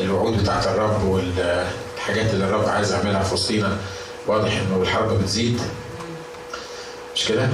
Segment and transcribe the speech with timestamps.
[0.00, 3.76] الوعود بتاعت الرب والحاجات اللي الرب عايز يعملها في وسطينا.
[4.26, 5.60] واضح إنه الحرب بتزيد.
[7.14, 7.48] مش كده؟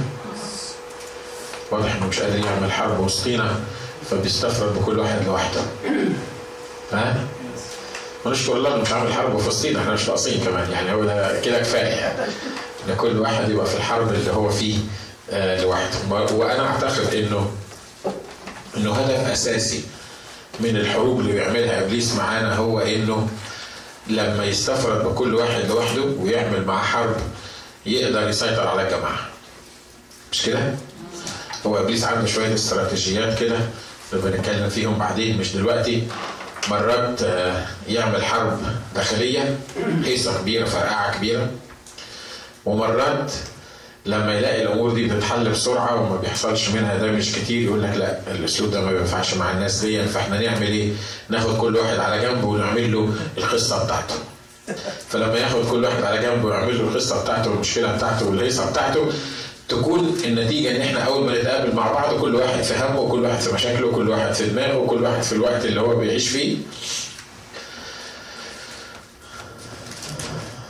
[1.71, 3.55] واضح إنه مش قادر يعمل حرب وسطينا
[4.11, 5.61] فبيستفرد بكل واحد لوحده.
[6.93, 7.15] ها؟
[8.25, 10.71] ونشكر الله إنه مش عامل حرب في وسطينا إحنا مش ناقصين كمان.
[10.71, 12.31] يعني هو ده كده كفاية يعني.
[12.89, 14.77] إن كل واحد يبقى في الحرب اللي هو فيه
[15.31, 15.97] آه لوحده.
[16.35, 17.51] وأنا أعتقد انه
[18.77, 19.83] إنه هدف أساسي
[20.59, 23.29] من الحروب اللي بيعملها إبليس معانا هو إنه
[24.07, 27.15] لما يستفرد بكل واحد لوحده ويعمل معاه حرب
[27.85, 29.19] يقدر يسيطر على الجماعه
[30.31, 30.75] مش كده؟
[31.65, 33.57] هو إبليس عنده شوية استراتيجيات كده
[34.13, 36.07] نبقى نتكلم فيهم بعدين مش دلوقتي.
[36.69, 37.21] مرات
[37.87, 38.59] يعمل حرب
[38.95, 39.57] داخلية
[40.03, 41.49] هيصه كبيرة فرقعة كبيرة.
[42.65, 43.31] ومرات
[44.07, 48.71] لما يلاقي الأمور دي بتتحل بسرعة وما بيحصلش منها دامج كتير يقول لك لا الاسلوب
[48.71, 50.91] ده ما بينفعش مع الناس دي فاحنا نعمل إيه؟
[51.29, 54.15] ناخد كل واحد على جنب ونعمل له القصة بتاعته.
[55.09, 59.11] فلما ياخد كل واحد على جنب ويعمل له القصة بتاعته والمشكلة بتاعته والهيصة بتاعته
[59.69, 63.39] تكون النتيجة إن إحنا أول ما نتقابل مع بعض كل واحد في همه وكل واحد
[63.39, 66.57] في مشاكله وكل واحد في دماغه وكل واحد في الوقت اللي هو بيعيش فيه.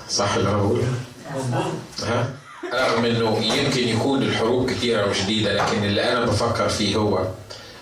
[0.10, 0.84] صح اللي أنا بقوله؟
[2.04, 2.30] ها؟
[2.74, 7.28] رغم إنه يمكن يكون الحروب كتيرة وشديدة لكن اللي أنا بفكر فيه هو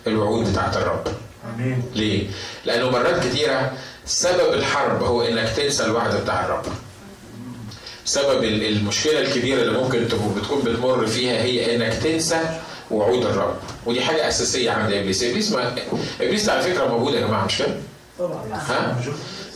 [0.07, 1.07] الوعود بتاعت الرب.
[1.55, 2.27] آمين ليه؟
[2.65, 3.71] لأنه مرات كتيرة
[4.05, 6.65] سبب الحرب هو إنك تنسى الوعد بتاع الرب.
[8.05, 12.39] سبب المشكلة الكبيرة اللي ممكن تكون بتكون بتمر فيها هي إنك تنسى
[12.91, 15.75] وعود الرب ودي حاجة أساسية عند إبليس إبليس ما
[16.21, 17.75] إبليس على فكرة موجود يا جماعة مش كده؟
[18.19, 18.97] طبعا ها؟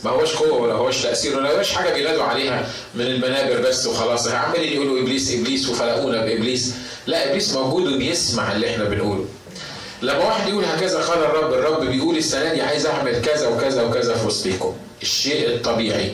[0.04, 4.28] ما هوش قوة ولا هوش تأثير ولا هوش حاجة بينادوا عليها من المنابر بس وخلاص.
[4.28, 6.74] عمالين يقولوا إبليس إبليس وفلقونا بإبليس.
[7.06, 9.24] لا إبليس موجود وبيسمع اللي إحنا بنقوله.
[10.02, 14.14] لما واحد يقول هكذا قال الرب الرب بيقول السنة دي عايز أعمل كذا وكذا وكذا
[14.14, 14.76] في وسطيكم.
[15.02, 16.12] الشيء الطبيعي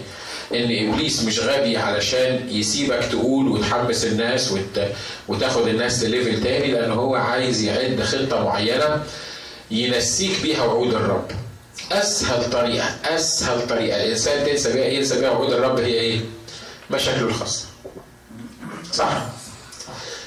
[0.54, 4.82] إن إبليس مش غبي علشان يسيبك تقول وتحمس الناس وت...
[5.28, 9.02] وتاخد الناس لليفل تاني لأن هو عايز يعد خطة معينة
[9.70, 11.30] ينسيك بيها وعود الرب.
[11.92, 16.20] أسهل طريقة أسهل طريقة الإنسان تنسى بيها ينسى بيها وعود الرب هي إيه؟
[16.90, 17.64] مشاكله الخاصة
[18.92, 19.12] صح؟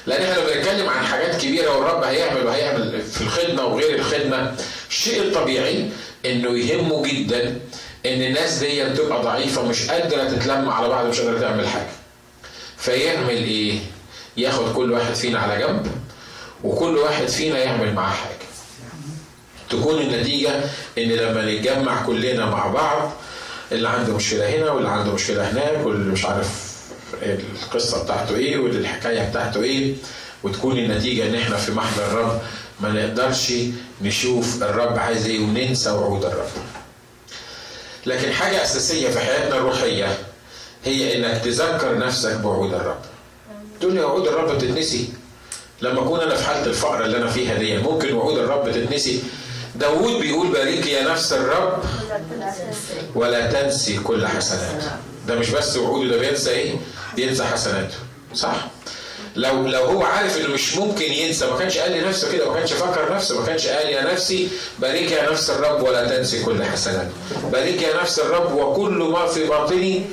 [0.06, 4.54] لأن إحنا بنتكلم عن حاجات كبيرة والرب هيعمل وهيعمل في الخدمة وغير الخدمة
[4.90, 5.90] الشيء الطبيعي
[6.26, 7.42] إنه يهمه جدا
[8.06, 11.90] إن الناس دي بتبقى ضعيفة مش قادرة تتلم على بعض مش قادرة تعمل حاجة
[12.78, 13.78] فيعمل إيه؟
[14.36, 15.86] ياخد كل واحد فينا على جنب
[16.64, 18.39] وكل واحد فينا يعمل معاه حاجة
[19.70, 20.50] تكون النتيجة
[20.98, 23.12] إن لما نتجمع كلنا مع بعض
[23.72, 26.48] اللي عنده مشكلة هنا واللي عنده مشكلة هناك واللي مش عارف
[27.22, 29.94] القصة بتاعته إيه والحكاية بتاعته إيه
[30.42, 32.40] وتكون النتيجة إن إحنا في محضر الرب
[32.80, 33.52] ما نقدرش
[34.02, 36.48] نشوف الرب عايز إيه وننسى وعود الرب.
[38.06, 40.18] لكن حاجة أساسية في حياتنا الروحية
[40.84, 42.98] هي إنك تذكر نفسك بوعود الرب.
[43.80, 45.08] تقول لي وعود الرب بتتنسي؟
[45.82, 49.22] لما أكون أنا في حالة الفقر اللي أنا فيها دي ممكن وعود الرب تتنسي؟
[49.74, 51.82] داوود بيقول بارك يا نفس الرب
[53.14, 54.90] ولا تنسي كل حسناته
[55.28, 56.74] ده مش بس وعوده ده بينسى إيه؟
[57.16, 57.94] بينسى حسناته
[58.34, 58.66] صح؟
[59.36, 62.72] لو لو هو عارف إنه مش ممكن ينسى ما كانش قال لنفسه كده ما كانش
[62.72, 64.48] فكر نفسه ما كانش قال يا نفسي
[64.78, 67.10] بارك يا نفس الرب ولا تنسي كل حسناته
[67.52, 70.04] بارك يا نفس الرب وكل ما في باطني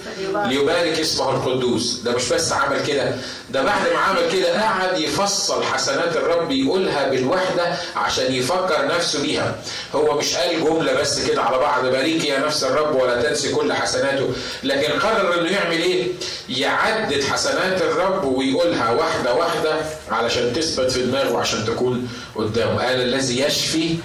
[0.45, 2.00] ليبارك اسمه القدوس.
[2.05, 3.11] ده مش بس عمل كده
[3.50, 9.55] ده بعد ما عمل كده قعد يفصل حسنات الرب يقولها بالوحدة عشان يفكر نفسه بيها.
[9.95, 13.73] هو مش قال جملة بس كده على بعض بارك يا نفس الرب ولا تنسي كل
[13.73, 14.29] حسناته.
[14.63, 16.07] لكن قرر إنه يعمل إيه؟
[16.49, 19.75] يعدد حسنات الرب ويقولها واحدة واحدة
[20.12, 22.81] علشان تثبت في دماغه عشان تكون قدامه.
[22.81, 23.95] قال الذي يشفي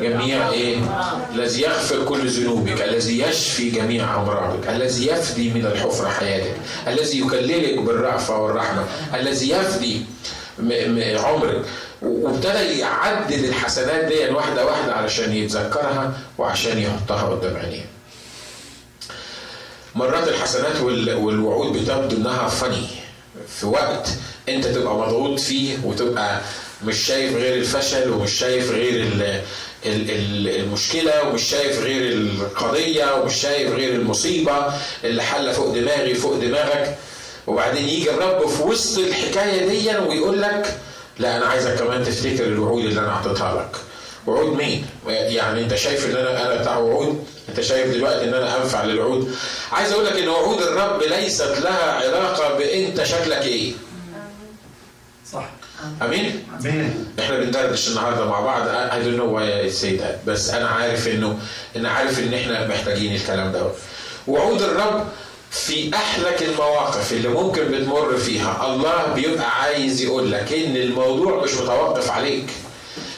[0.00, 0.76] جميع إيه؟
[1.34, 6.56] الذي يغفر كل ذنوبك الذي يشفي جميع أمراضك الذي يفدي من الحفرة حياتك
[6.86, 10.00] الذي يكللك بالرأفة والرحمة الذي يفدي
[11.18, 11.64] عمرك.
[12.02, 17.86] وابتدى يعدد الحسنات دي واحدة واحدة علشان يتذكرها وعشان يحطها قدام عينيه.
[19.94, 22.86] مرات الحسنات والوعود بتبدو إنها فني
[23.48, 24.08] في وقت
[24.48, 26.40] انت تبقى مضغوط فيه وتبقى
[26.84, 29.06] مش شايف غير الفشل ومش شايف غير
[29.86, 34.72] المشكلة ومش شايف غير القضية ومش شايف غير المصيبة
[35.04, 36.98] اللي حلة فوق دماغي فوق دماغك
[37.46, 40.76] وبعدين يجي الرب في وسط الحكاية دي ويقول لك
[41.18, 43.76] لا أنا عايزك كمان تفتكر الوعود اللي أنا اعطيتها لك
[44.26, 48.62] وعود مين؟ يعني أنت شايف إن أنا أنا بتاع وعود؟ أنت شايف دلوقتي إن أنا
[48.62, 49.34] أنفع للوعود؟
[49.72, 53.72] عايز أقول لك إن وعود الرب ليست لها علاقة بأنت شكلك إيه؟
[55.78, 56.44] صح آمين.
[57.20, 58.62] إحنا بندردش النهارده مع بعض.
[58.90, 60.26] I don't know why I say that.
[60.26, 61.38] بس أنا عارف انه
[61.76, 63.70] أنا عارف إن إحنا محتاجين الكلام ده.
[64.28, 65.04] وعود الرب
[65.50, 68.66] في أحلك المواقف اللي ممكن بتمر فيها.
[68.66, 72.46] الله بيبقى عايز يقول لك إن الموضوع مش متوقف عليك.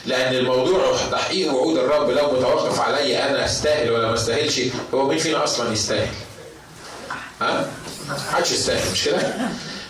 [0.05, 4.61] لأن الموضوع تحقيق وعود الرب لو متوقف علي أنا أستاهل ولا ما أستاهلش
[4.93, 6.07] هو مين فينا أصلا يستاهل؟
[7.41, 7.69] ها؟
[8.09, 8.91] محدش يستاهل.
[8.91, 9.33] مش كده؟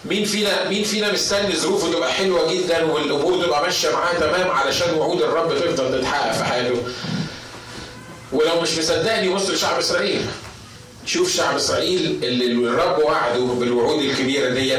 [0.05, 4.93] مين فينا مين فينا مستني ظروفه تبقى حلوة جدا والأمور تبقى ماشية معاه تمام علشان
[4.93, 6.75] وعود الرب تفضل تتحقق في حياته
[8.31, 10.25] ولو مش مصدقني بص لشعب إسرائيل
[11.05, 14.77] شوف شعب إسرائيل اللي الرب وعده بالوعود الكبيرة دي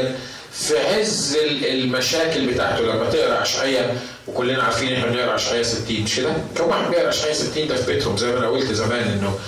[0.53, 3.97] في عز المشاكل بتاعته لما تقرأ اشعياء
[4.27, 7.93] وكلنا عارفين إحنا بنقرأ اشعياء 60 مش كده؟ كم واحد بيقرأ اشعياء 60 ده في
[7.93, 9.39] بيتهم زي ما أنا قلت زمان إنه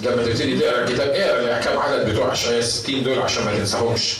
[0.00, 4.14] لما تبتدي تقرأ الكتاب اقرأ كم عدد بتوع اشعياء 60 دول عشان ما تنساهمش.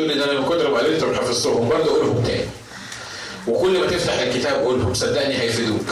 [0.00, 2.44] تقول لي ده أنا من كتر ما قريتهم حفظتهم برضه قولهم تاني.
[3.48, 5.86] وكل ما تفتح الكتاب قولهم صدقني هيفيدوك.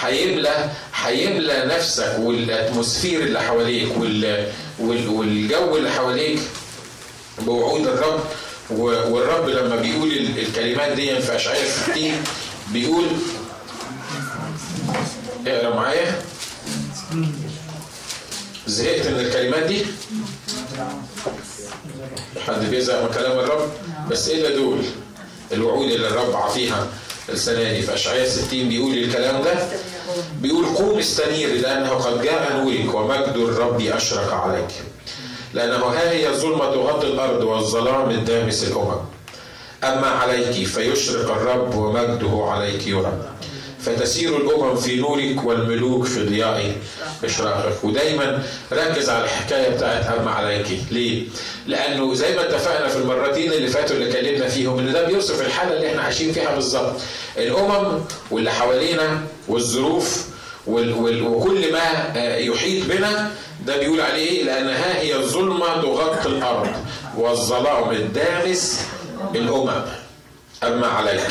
[0.00, 6.38] هيملى هيملى نفسك والاتموسفير اللي حواليك وال والجو اللي حواليك
[7.38, 8.20] بوعود الرب
[9.10, 12.12] والرب لما بيقول الكلمات دي في اشعياء 60
[12.72, 13.04] بيقول
[15.46, 16.22] اقرأ معايا
[18.66, 19.86] زهقت من الكلمات دي
[22.46, 23.70] حد بيزهق من كلام الرب؟
[24.10, 24.78] بس إلا دول.
[25.52, 26.86] الوعود اللي الرب عطيها
[27.28, 27.82] السنة دي.
[27.82, 29.54] في أشعياء 60 بيقول الكلام ده.
[30.40, 34.70] بيقول قوم استنير لأنه قد جاء نورك ومجد الرب أشرق عليك.
[35.54, 39.00] لأنه ها هي الظلمة تغطي الأرض والظلام الدامس الأمم.
[39.84, 43.12] أما عليك فيشرق الرب ومجده عليك يرى.
[43.96, 46.72] فتسير الأمم في نورك والملوك في ضياء
[47.24, 48.42] اشراقك ودايما
[48.72, 50.66] ركز على الحكاية بتاعت اما عليك.
[50.90, 51.22] ليه؟
[51.66, 55.76] لأنه زي ما اتفقنا في المرتين اللي فاتوا اللي اتكلمنا فيهم إن ده بيوصف الحالة
[55.76, 56.92] اللي إحنا عايشين فيها بالظبط.
[57.36, 58.00] الأمم
[58.30, 60.26] واللي حوالينا والظروف
[60.66, 63.30] وكل ما يحيط بنا
[63.66, 66.68] ده بيقول عليه إيه؟ لأن ها هي الظلمه تغطي الأرض.
[67.16, 68.80] والظلام الدامس
[69.34, 69.82] الأمم.
[70.62, 71.28] أما عليك.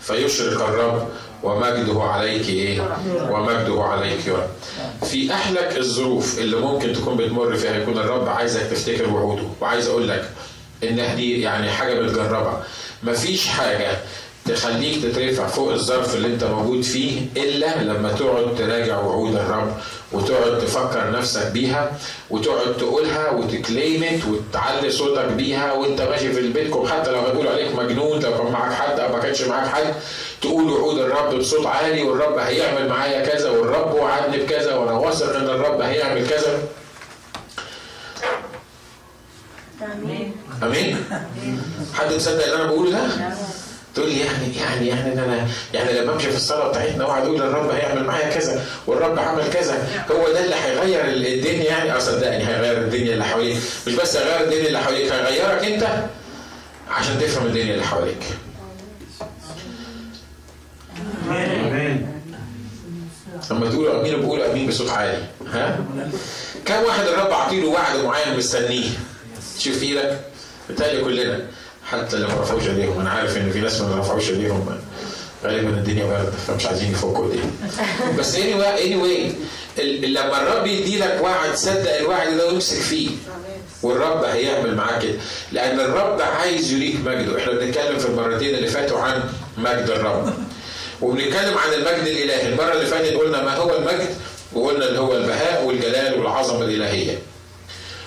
[0.00, 1.08] فيشرق الرب
[1.42, 2.80] ومجده عليك إيه؟
[3.30, 4.48] ومجده عليك يرى.
[5.10, 10.08] في أحلك الظروف اللي ممكن تكون بتمر فيها يكون الرب عايزك تفتكر وعوده وعايز أقول
[10.08, 10.30] لك
[10.84, 12.62] إن دي يعني حاجة بتجربها.
[13.02, 13.98] مفيش حاجة
[14.46, 19.72] تخليك تترفع فوق الظرف اللي أنت موجود فيه إلا لما تقعد تراجع وعود الرب
[20.12, 21.92] وتقعد تفكر نفسك بيها
[22.30, 28.20] وتقعد تقولها وتكليمت وتعلي صوتك بيها وانت ماشي في بيتكم حتى لو هيقولوا عليك مجنون
[28.20, 29.94] لو كان معاك حد أو ما كانش معاك حد
[30.40, 35.44] تقول وعود الرب بصوت عالي والرب هيعمل معايا كذا والرب وعدني بكذا وأنا واثق إن
[35.48, 36.58] الرب هيعمل كذا.
[39.82, 40.32] آمين.
[40.62, 41.04] آمين؟
[41.94, 43.06] حد مصدق اللي أنا بقوله ده؟
[43.98, 47.70] تقول لي يعني يعني يعني أنا يعني لما أمشي في الصلاة بتاعتنا وأقعد أقول الرب
[47.70, 52.78] هيعمل معايا كذا والرب عمل كذا هو ده اللي هيغير الدنيا يعني؟ أه صدقني هيغير
[52.78, 53.56] الدنيا اللي حواليك.
[53.86, 56.04] مش بس هيغير الدنيا اللي حواليك هيغيرك أنت
[56.90, 58.22] عشان تفهم الدنيا اللي حواليك.
[63.50, 65.22] لما تقولوا آمين بقولوا آمين بصوت عالي.
[65.52, 65.78] ها؟
[66.64, 68.88] كم واحد الرب عطيله وعد معين مستنيه؟
[69.58, 70.20] شوف إيدك
[70.68, 71.46] بالتالي كلنا.
[71.90, 73.00] حتى اللي ما رفعوش ايديهم.
[73.00, 74.78] أنا عارف إن في ناس ما رفعوش ايديهم.
[75.44, 77.52] غالبا الدنيا برد فمش عايزين يفكوا ايديهم
[78.18, 79.34] بس اني anyway, anyway
[80.04, 83.10] لما الرب يدي لك وعد صدق الوعد ده وامسك فيه.
[83.82, 85.18] والرب هيعمل معاك كده.
[85.52, 87.38] لأن الرب عايز يريك مجده.
[87.38, 89.22] إحنا بنتكلم في المرتين اللي فاتوا عن
[89.58, 90.32] مجد الرب.
[91.02, 92.48] وبنتكلم عن المجد الإلهي.
[92.48, 94.16] المرة اللي فاتت قلنا ما هو المجد
[94.52, 97.18] وقلنا اللي هو البهاء والجلال والعظمة الإلهية.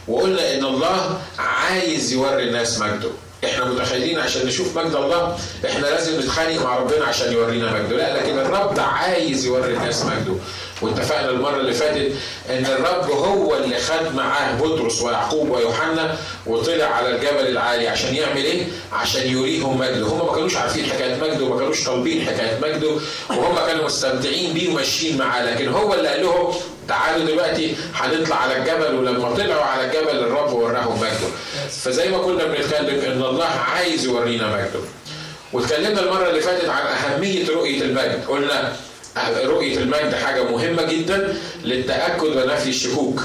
[0.07, 3.09] وقلنا إن الله عايز يوري الناس مجده.
[3.45, 7.97] إحنا متخيلين عشان نشوف مجد الله إحنا لازم نتخانق مع ربنا عشان يورينا مجده.
[7.97, 10.33] لا لكن الرب عايز يوري الناس مجده.
[10.81, 12.11] واتفقنا المرة اللي فاتت
[12.49, 16.15] إن الرب هو اللي خد معاه بطرس ويعقوب ويوحنا
[16.47, 21.15] وطلع على الجبل العالي عشان يعمل إيه؟ عشان يريهم مجده، هم ما كانوش عارفين حكاية
[21.15, 22.89] مجده وما كانوش طالبين حكاية مجده
[23.29, 26.53] وهم كانوا مستمتعين بيه وماشيين معاه لكن هو اللي قال لهم
[26.91, 31.29] تعالوا دلوقتي هنطلع على الجبل ولما طلعوا على الجبل الرب وراهم مجده.
[31.69, 34.79] فزي ما كنا بنتكلم إن الله عايز يورينا مجده.
[35.53, 38.75] واتكلمنا المرة اللي فاتت عن أهمية رؤية المجد، قلنا
[39.43, 43.21] رؤية المجد حاجة مهمة جدا للتأكد ونفي الشكوك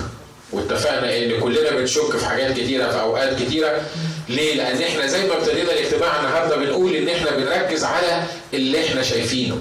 [0.52, 3.80] واتفقنا إن كلنا بنشك في حاجات كتيرة في أوقات كتيرة
[4.28, 8.22] ليه؟ لأن إحنا زي ما ابتدينا الاجتماع النهارده بنقول إن إحنا بنركز على
[8.54, 9.58] اللي إحنا شايفينه.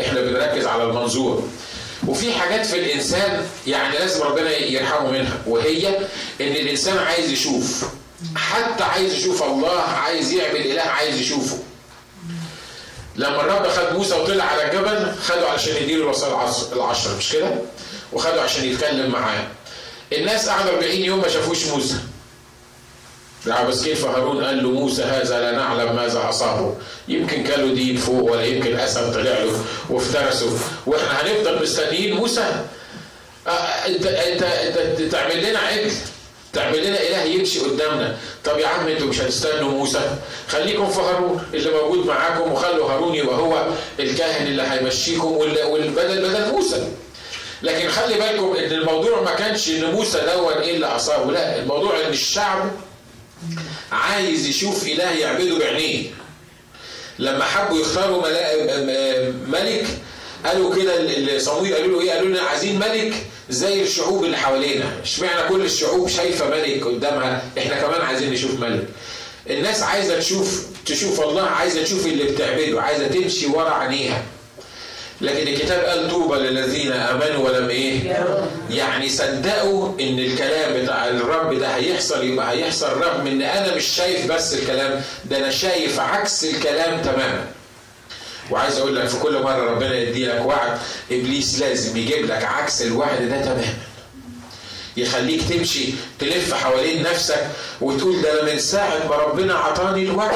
[0.00, 1.48] إحنا بنركز على المنظور.
[2.06, 5.88] وفي حاجات في الإنسان يعني لازم ربنا يرحمه منها وهي
[6.40, 7.84] إن الإنسان عايز يشوف
[8.36, 11.58] حتى عايز يشوف الله عايز يعمل إله عايز يشوفه.
[13.16, 17.50] لما الرب خد موسى وطلع على الجبل خده علشان يديله الوصايا العشر مش كده؟
[18.12, 19.46] وخده عشان يتكلم معاه.
[20.12, 21.94] الناس قعدوا 40 يوم ما شافوش موسى.
[23.46, 26.74] بس كيف هارون قال له موسى هذا لا نعلم ماذا اصابه
[27.08, 30.58] يمكن كانوا دين فوق ولا يمكن اسد طلع له وافترسه.
[30.86, 32.44] وإحنا هنفضل مستنيين موسى.
[33.86, 35.90] انت انت أنت تعمل لنا عجل.
[36.52, 38.16] تعمل لنا إله يمشي قدامنا.
[38.44, 40.00] طب يا عم أنتوا مش هتستنوا موسى؟
[40.48, 43.66] خليكم في هارون اللي موجود معاكم وخلوا هارون يبقى هو
[44.00, 46.88] الكاهن اللي هيمشيكم والبدل بدل موسى.
[47.62, 51.92] لكن خلي بالكم إن الموضوع ما كانش إن موسى دون إيه اللي اصابه لا الموضوع
[52.06, 52.70] إن الشعب
[53.92, 56.06] عايز يشوف إله يعبده بعينيه.
[57.18, 58.22] لما حبوا يختاروا
[59.48, 59.86] ملك
[60.46, 63.14] قالوا كده صمويل قالوا له إيه؟ قالوا لنا عايزين ملك
[63.50, 64.84] زي الشعوب اللي حوالينا.
[65.02, 68.84] اشمعنى كل الشعوب شايفة ملك قدامها؟ إحنا كمان عايزين نشوف ملك.
[69.50, 74.22] الناس عايزة تشوف تشوف الله عايزة تشوف اللي بتعبده عايزة تمشي ورا عينيها.
[75.22, 78.16] لكن الكتاب قال طوبى للذين آمنوا ولم إيه؟
[78.70, 84.26] يعني صدقوا إن الكلام بتاع الرب ده هيحصل يبقى هيحصل رغم إن أنا مش شايف
[84.32, 87.44] بس الكلام ده أنا شايف عكس الكلام تماما.
[88.50, 90.78] وعايز أقول لك في كل مرة ربنا يدي لك وعد
[91.10, 93.74] إبليس لازم يجيب لك عكس الوعد ده تماما.
[94.96, 95.84] يخليك تمشي
[96.18, 97.46] تلف حوالين نفسك
[97.80, 100.34] وتقول ده أنا من ساعة ما ربنا عطاني الوعد.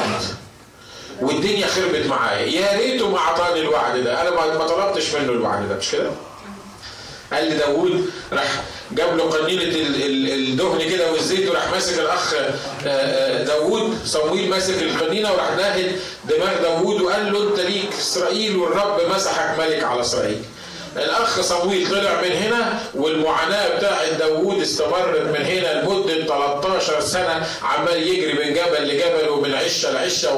[1.21, 2.45] والدنيا خربت معايا.
[2.45, 4.21] يا ريته ما أعطاني الوعد ده.
[4.21, 5.75] أنا ما طلبتش منه الوعد ده.
[5.75, 6.11] مش كده؟
[7.33, 12.33] قال لي داوود راح جاب له قنينة الدهن كده والزيت وراح ماسك الأخ
[13.47, 13.97] داوود.
[14.05, 19.83] صمويل ماسك القنينة وراح ناهد دماغ داوود وقال له أنت ليك إسرائيل والرب مسحك ملك
[19.83, 20.41] على إسرائيل.
[20.97, 28.07] الأخ صمويل طلع من هنا والمعاناة بتاعت داوود استمرت من هنا لمدة 13 سنة عمال
[28.07, 30.35] يجري من جبل لجبل ومن عشة لعشة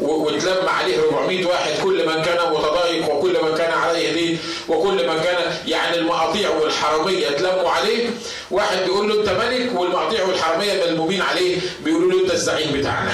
[0.00, 5.20] واتلم عليه 400 واحد كل من كان متضايق وكل من كان عليه دين وكل من
[5.24, 8.10] كان يعني المقاطيع والحرامية اتلموا عليه.
[8.50, 13.12] واحد بيقول له أنت ملك والمقاطيع والحرامية ملمومين عليه بيقولوا له أنت الزعيم بتاعنا.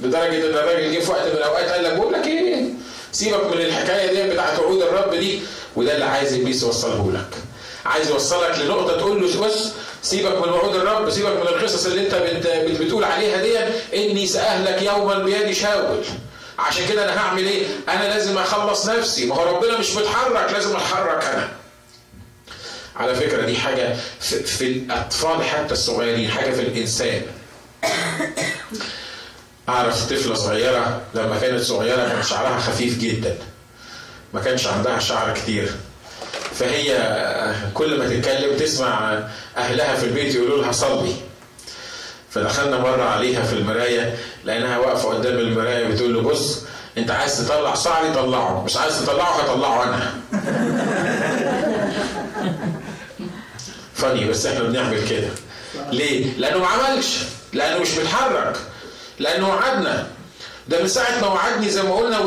[0.00, 2.64] لدرجة إن الراجل جه في وقت من الأوقات قال لك بقول لك إيه؟
[3.16, 5.40] سيبك من الحكاية دي بتاعت وعود الرب دي
[5.76, 7.38] وده اللي عايز إبليس يوصله لك
[7.86, 12.14] عايز يوصلك لنقطة تقول له بص سيبك من وعود الرب سيبك من القصص اللي أنت
[12.14, 13.58] بت بتقول عليها دي
[14.10, 16.02] إني سأهلك يوما بيد شاول
[16.58, 20.76] عشان كده أنا هعمل إيه؟ أنا لازم أخلص نفسي ما هو ربنا مش متحرك لازم
[20.76, 21.48] أتحرك أنا.
[22.96, 27.22] على فكرة دي حاجة في, في الأطفال حتى الصغيرين حاجة في الإنسان.
[29.68, 33.36] أعرف طفلة صغيرة لما كانت صغيرة كان شعرها خفيف جدا.
[34.34, 35.70] ما كانش عندها شعر كتير.
[36.54, 36.98] فهي
[37.74, 39.18] كل ما تتكلم تسمع
[39.56, 41.14] أهلها في البيت يقولوا لها صلي.
[42.30, 46.62] فدخلنا مرة عليها في المراية لأنها واقفة قدام المراية بتقول له بص
[46.98, 50.14] أنت عايز تطلع شعري طلعه مش عايز تطلعه هطلعه أنا.
[53.94, 55.28] فني بس إحنا بنعمل كده.
[55.92, 57.18] ليه؟ لأنه ما عملش
[57.52, 58.56] لأنه مش متحرك.
[59.18, 60.06] لأنه وعدنا.
[60.68, 62.18] ده من ساعة ما وعدني زي ما قلنا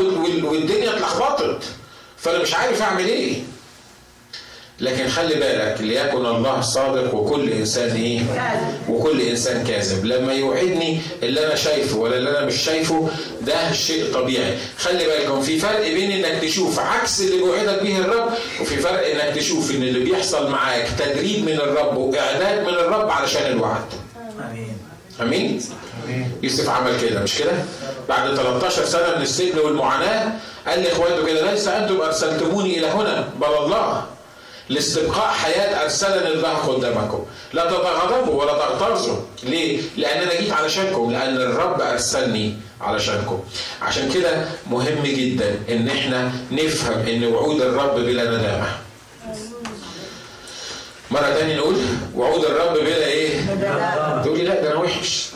[0.44, 1.62] والدنيا اتلخبطت.
[2.18, 3.34] فأنا مش عارف أعمل إيه.
[4.80, 8.20] لكن خلي بالك ليكن الله صادق وكل إنسان إيه؟
[8.88, 10.04] وكل إنسان كاذب.
[10.04, 13.08] لما يوعدني اللي أنا شايفه ولا اللي أنا مش شايفه
[13.40, 14.58] ده شيء طبيعي.
[14.78, 19.36] خلي بالكم في فرق بين إنك تشوف عكس اللي بيوعدك به الرب وفي فرق إنك
[19.36, 23.84] تشوف إن اللي بيحصل معاك تدريب من الرب وإعداد من الرب علشان الوعد.
[25.22, 25.60] أمين.
[26.42, 27.52] يوسف عمل كده مش كده؟
[28.08, 30.32] بعد 13 سنة من السجن والمعاناة
[30.66, 33.28] قال لاخواته كده ليس أنتم أرسلتموني إلى هنا.
[33.40, 34.04] بل الله.
[34.68, 37.26] لاستبقاء حياة أرسلني الله قدامكم.
[37.52, 39.16] لا تتغضبوا ولا تغترزوا.
[39.42, 43.40] ليه؟ لأن أنا جيت علشانكم لأن الرب أرسلني علشانكم.
[43.82, 48.68] عشان كده مهم جدا إن إحنا نفهم إن وعود الرب بلا ندامة.
[51.10, 51.74] مرة تانية نقول
[52.14, 53.40] وعود الرب بلا إيه؟
[54.24, 55.28] تقولي لا ده أنا وحش.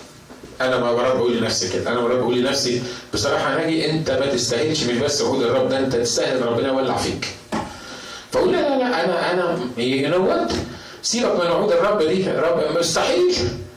[0.61, 1.91] أنا مرات بقول لنفسي كده.
[1.91, 2.83] أنا مرات بقول لنفسي
[3.15, 7.29] بصراحة ناجي أنت ما تستاهلش مش بس وعود الرب ده أنت تستاهل ربنا يولع فيك.
[8.33, 10.53] فأقول لا لا لا أنا أنا ينوت
[11.03, 13.35] سيبك من وعود الرب دي الرب مستحيل.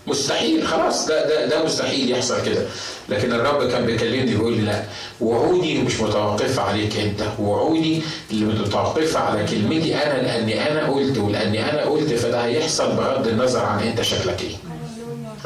[0.07, 2.61] مستحيل خلاص ده ده ده مستحيل يحصل كده.
[3.09, 4.83] لكن الرب كان بيكلمني بيقول لي لا
[5.21, 11.71] وعودي مش متوقفه عليك انت وعودي اللي متوقفه على كلمتي أنا لأني أنا قلت ولأني
[11.71, 14.55] أنا قلت فده هيحصل بغض النظر عن أنت شكلك إيه.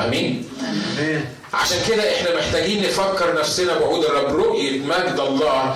[0.08, 0.44] آمين؟
[1.54, 4.36] عشان كده إحنا محتاجين نفكر نفسنا بعود الرب.
[4.36, 5.76] رؤية مجد الله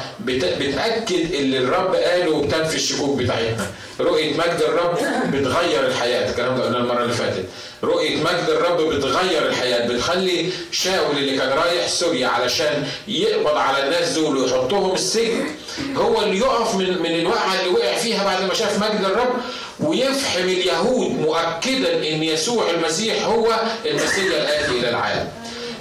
[0.60, 3.68] بتأكد اللي الرب قاله وبتنفي الشكوك بتاعتنا.
[4.00, 4.98] رؤية مجد الرب
[5.34, 6.30] بتغير الحياة.
[6.30, 7.46] الكلام ده قلنا المرة اللي فاتت.
[7.86, 14.10] رؤية مجد الرب بتغير الحياة بتخلي شاول اللي كان رايح سوريا علشان يقبض على الناس
[14.10, 15.48] دول ويحطهم السجن.
[15.96, 19.34] هو اللي يقف من من الوقعة اللي وقع فيها بعد ما شاف مجد الرب
[19.80, 25.30] ويفحم اليهود مؤكدا إن يسوع المسيح هو المسيح الآتي إلى العالم.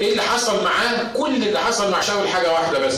[0.01, 2.95] إيه اللي حصل معاه؟ كل اللي حصل مع شاول حاجة واحدة بس.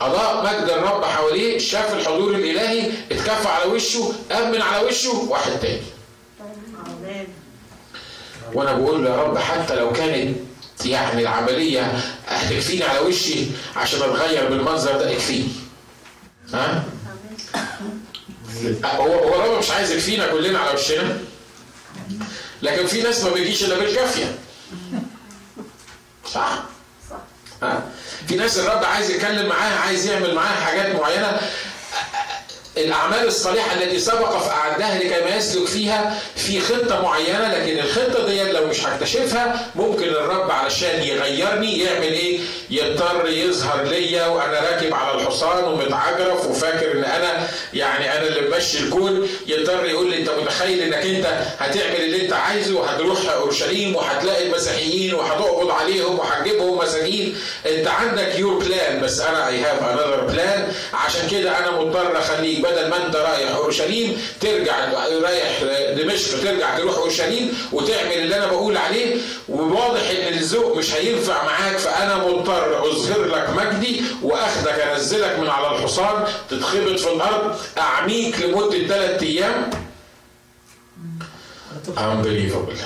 [0.00, 5.82] أضاء مجد الرب حواليه شاف الحضور الإلهي اتكفى على وشه أمن على وشه واحد تاني.
[8.54, 10.36] وأنا بقول له يا رب حتى لو كانت
[10.84, 11.92] يعني العملية
[12.28, 15.48] هتكفيني على وشي عشان أتغير بالمنظر ده اكفيني
[16.54, 16.84] ها؟
[18.84, 21.18] هو هو الرب مش عايز يكفينا كلنا على وشنا
[22.62, 24.34] لكن في ناس ما بيجيش إلا بالكافية
[26.32, 26.62] صح؟
[27.10, 27.16] صح
[27.62, 27.82] ها؟
[28.28, 31.40] في ناس الرب عايز يتكلم معاها عايز يعمل معاها حاجات معينة
[32.84, 38.42] الأعمال الصالحة التي سبق فأعدها لكي ما يسلك فيها في خطة معينة لكن الخطة دي
[38.52, 42.38] لو مش هكتشفها ممكن الرب علشان يغيرني يعمل إيه؟
[42.70, 48.78] يضطر يظهر ليا وأنا راكب على الحصان ومتعجرف وفاكر إن أنا يعني أنا اللي ممشي
[48.78, 49.28] الكون.
[49.46, 51.26] يضطر يقول لي أنت متخيل إنك أنت
[51.58, 58.54] هتعمل اللي أنت عايزه وهتروح أورشليم وهتلاقي المسيحيين وهتقبض عليهم وهتجيبهم مساجين؟ أنت عندك your
[58.64, 63.16] plan بس أنا I have another plan عشان كده أنا مضطر أخليك بدل ما انت
[63.16, 64.84] رايح اورشليم ترجع
[65.22, 65.62] رايح
[65.96, 69.16] دمشق ترجع تروح اورشليم وتعمل اللي أنا بقول عليه.
[69.48, 75.66] وواضح إن الذوق مش هينفع معاك فأنا مضطر أظهر لك مجدي وأخدك أنزلك من على
[75.76, 79.70] الحصان تتخبط في الأرض أعميك لمدة ثلاث أيام.
[81.96, 82.76] Unbelievable.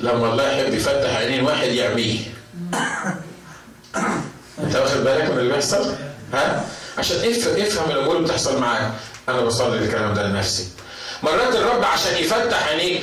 [0.00, 2.18] لما الله يحب يفتح عينين واحد يعميه.
[4.58, 5.94] انت واخد بالك من اللي بيحصل؟
[6.32, 6.64] ها؟
[6.98, 7.16] عشان
[7.56, 8.90] افهم الأمور اللي بتحصل معاك
[9.28, 10.68] أنا بصلي الكلام ده لنفسي
[11.22, 13.00] مرات الرب عشان يفتح عينيك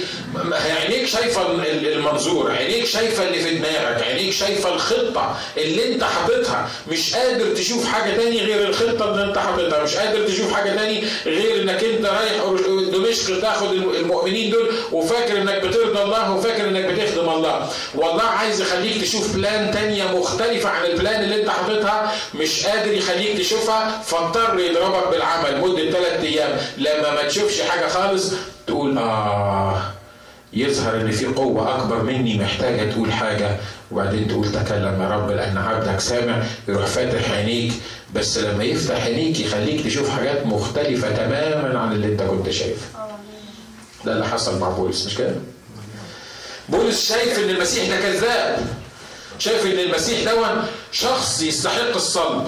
[0.52, 6.70] عينيك شايفة المنظور عينيك شايفة اللي في دماغك عينيك شايفة الخطة اللي انت حاططها.
[6.88, 9.84] مش قادر تشوف حاجة تاني غير الخطة اللي انت حاططها.
[9.84, 12.44] مش قادر تشوف حاجة تاني غير انك انت رايح
[12.92, 17.70] دمشق تاخد المؤمنين دول وفاكر انك بترضى الله وفاكر انك بتخدم الله.
[17.96, 22.16] والله عايز يخليك تشوف بلان تانية مختلفة عن البلان اللي انت حاططها.
[22.36, 24.02] مش قادر يخليك تشوفها.
[24.06, 26.58] فاضطر يضربك بالعمل مدة ثلاث أيام.
[26.78, 28.09] لما ما تشوفش حاجة خالص
[28.68, 29.82] تقول آه
[30.54, 33.58] يظهر إن في قوة أكبر مني محتاجة تقول حاجة.
[33.92, 37.74] وبعدين تقول تكلم يا رب لأن عبدك سامع يروح فاتح عينيك.
[38.16, 43.10] بس لما يفتح عينيك يخليك تشوف حاجات مختلفة تماما عن اللي أنت كنت شايفها
[44.06, 45.36] ده اللي حصل مع بولس مش كده؟
[46.70, 48.68] بولس شايف إن المسيح ده كذاب.
[49.40, 52.48] شايف إن المسيح ده شخص يستحق الصلب.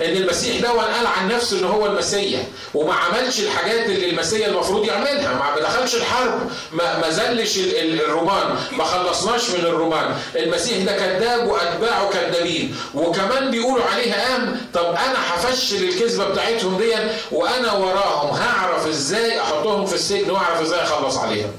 [0.00, 2.40] ان المسيح ده قال عن نفسه ان هو المسيح
[2.74, 9.50] وما عملش الحاجات اللي المسيح المفروض يعملها ما دخلش الحرب ما, زلش الرومان ما خلصناش
[9.50, 10.14] من الرومان.
[10.36, 12.76] المسيح ده كذاب وأتباعه كذابين.
[12.94, 16.94] وكمان بيقولوا عليه قام طب أنا هفشل الكذبة بتاعتهم دي
[17.32, 18.36] وأنا وراهم.
[18.36, 21.52] هعرف إزاي أحطهم في السجن وأعرف إزاي أخلص عليهم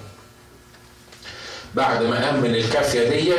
[1.76, 3.34] بعد ما قام من الكافية دي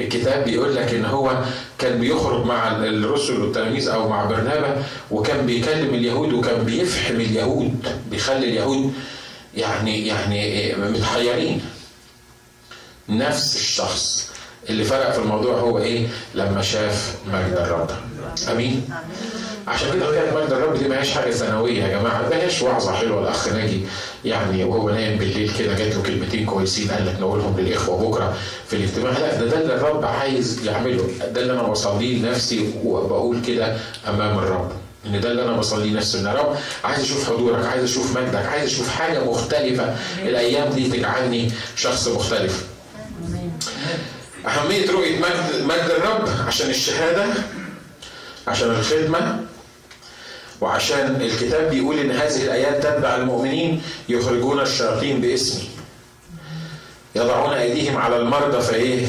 [0.00, 1.38] الكتاب بيقول لك إن هو
[1.78, 8.48] كان بيخرج مع الرسل والتلاميذ أو مع برنابا وكان بيكلم اليهود وكان بيفحم اليهود بيخلي
[8.48, 8.92] اليهود
[9.56, 11.60] يعني يعني متحيرين.
[13.08, 14.30] نفس الشخص
[14.68, 17.90] اللي فرق في الموضوع هو إيه؟ لما شاف مجد الرب.
[18.50, 18.88] آمين.
[19.68, 22.92] عشان كده حكايه مجد الرب دي ما هيش حاجة ثانوية يا جماعة ما هيش وعظة
[22.92, 23.80] حلوة الاخ ناجي.
[24.24, 28.36] يعني وهو نايم بالليل كده جات له كلمتين كويسين قال لك نقولهم للإخوة بكرة
[28.68, 29.10] في الاجتماع.
[29.18, 33.76] لا ده ده اللي الرب عايز يعمله ده اللي أنا بصليه لنفسي وبقول كده
[34.08, 34.72] أمام الرب
[35.06, 38.46] إن ده اللي أنا بصليه نفسي إن يا رب عايز أشوف حضورك عايز أشوف مجدك
[38.46, 39.96] عايز أشوف حاجة مختلفة.
[40.22, 42.64] الأيام دي تجعلني شخص مختلف.
[44.46, 47.24] أهمية رؤية مجد, مجد الرب عشان الشهادة
[48.48, 49.40] عشان الخدمة
[50.60, 55.68] وعشان الكتاب بيقول إن هذه الآيات تتبع المؤمنين يخرجون الشياطين باسمي
[57.16, 59.06] يضعون أيديهم على المرضى فإيه؟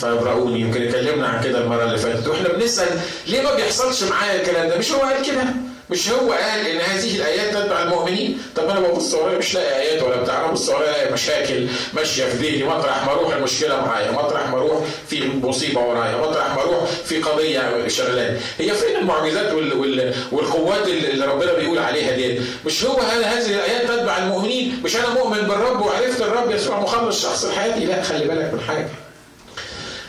[0.00, 4.68] فيبرؤون يمكن اتكلمنا عن كده المرة اللي فاتت وإحنا بنسأل ليه ما بيحصلش معايا الكلام
[4.68, 5.44] ده؟ مش هو قال كده؟
[5.92, 10.02] مش هو قال إن هذه الآيات تتبع المؤمنين؟ طب أنا ببص ورايا مش لاقي آيات
[10.02, 14.10] ولا بتاع أنا ببص ورايا الاقي مشاكل ماشيه في ذهني مطرح ما أروح المشكلة معايا
[14.10, 19.52] مطرح ما أروح في مصيبة ورايا مطرح ما أروح في قضية شغلاني هي فين المعجزات
[19.52, 19.72] وال...
[19.78, 20.14] وال...
[20.32, 25.40] والقوات اللي ربنا بيقول عليها دي؟ مش هو هذه الآيات تتبع المؤمنين؟ مش أنا مؤمن
[25.40, 28.88] بالرب وعرفت الرب يسوع مخلص شخص حياتي لا خلي بالك من حاجة.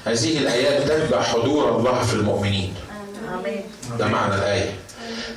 [0.06, 2.74] هذه الآيات تتبع حضور الله في المؤمنين.
[4.00, 4.72] ده معنى الآية.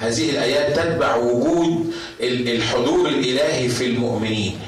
[0.01, 4.59] هذه الآيات تتبع وجود الحضور الإلهي في المؤمنين.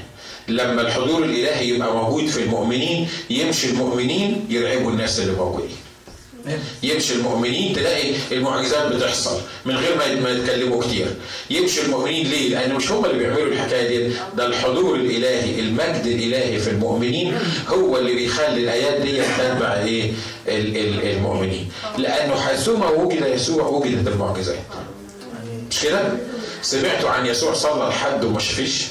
[0.48, 5.76] لما الحضور الإلهي يبقى موجود في المؤمنين يمشي المؤمنين يرعبوا الناس اللي موجودين.
[6.82, 11.06] يمشي المؤمنين تلاقي المعجزات بتحصل من غير ما يتكلموا كتير.
[11.50, 14.14] يمشي المؤمنين ليه؟ لأن مش هم اللي بيعملوا الحكاية دي.
[14.36, 17.38] ده الحضور الإلهي المجد الإلهي في المؤمنين
[17.68, 20.10] هو اللي بيخلي الآيات دي تتبع إيه؟
[20.48, 21.68] المؤمنين.
[21.98, 24.58] لأنه حيثما وجد يسوع وجدت المعجزات.
[25.78, 26.00] مش كده؟
[26.62, 28.86] سمعتوا عن يسوع صلى لحد وما شافش؟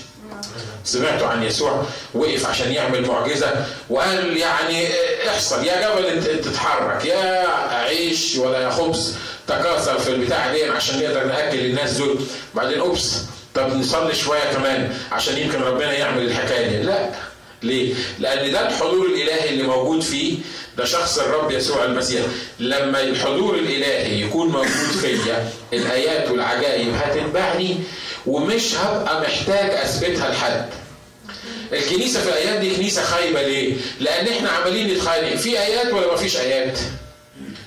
[0.83, 4.87] سمعتوا عن يسوع وقف عشان يعمل معجزة وقال يعني
[5.29, 5.65] احصل.
[5.65, 7.05] يا جبل تتحرك.
[7.05, 9.15] يا عيش ولا يا خبز.
[9.47, 12.19] تكاثر في البتاع دي عشان نقدر نأكل الناس دول.
[12.55, 13.17] بعدين أوبس.
[13.55, 16.83] طب نصلي شوية كمان عشان يمكن ربنا يعمل الحكاية دي.
[16.83, 17.09] لا.
[17.63, 20.37] ليه؟ لأن ده الحضور الإلهي اللي موجود فيه
[20.77, 22.21] ده شخص الرب يسوع المسيح
[22.59, 27.77] لما الحضور الإلهي يكون موجود فيا الآيات والعجائب هتنبعني
[28.25, 30.69] ومش هبقى محتاج أثبتها لحد
[31.73, 36.15] الكنيسة في الآيات دي كنيسة خايبة ليه؟ لأن إحنا عمالين نتخانق في آيات ولا ما
[36.15, 36.79] فيش آيات؟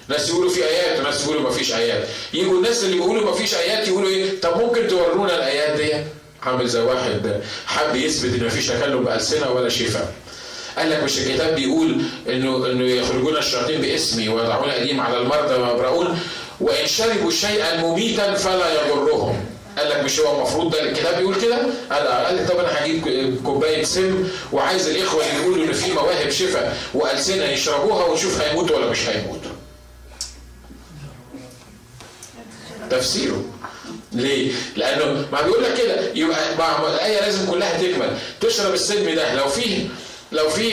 [0.08, 3.54] ناس يقولوا في آيات وناس يقولوا ما فيش آيات يجوا الناس اللي بيقولوا ما فيش
[3.54, 6.04] آيات يقولوا إيه؟ طب ممكن تورونا الآيات دي؟
[6.42, 10.12] عامل زي واحد حب يثبت إن ما فيش تكلم بألسنة ولا شفاء
[10.80, 16.18] قال لك مش الكتاب بيقول انه إنه يخرجون الشياطين باسمي ويضعون أيديهم على المرضى ويبرؤون
[16.60, 19.44] وإن شربوا شيئا مميتا فلا يضرهم
[19.78, 21.58] قال لك مش هو المفروض ده الكتاب بيقول كده؟
[21.92, 23.04] قال قال طب أنا هجيب
[23.44, 28.86] كوباية سم وعايز الإخوة اللي بيقولوا ان في مواهب شفاء وألسنة يشربوها ونشوف هيموت ولا
[28.90, 29.40] مش هيموت.
[32.90, 33.44] تفسيره
[34.12, 39.48] ليه؟ لأنه ما بيقول لك كده يبقى الآية لازم كلها تكمل تشرب السم ده لو
[39.48, 39.86] فيه
[40.32, 40.72] لو في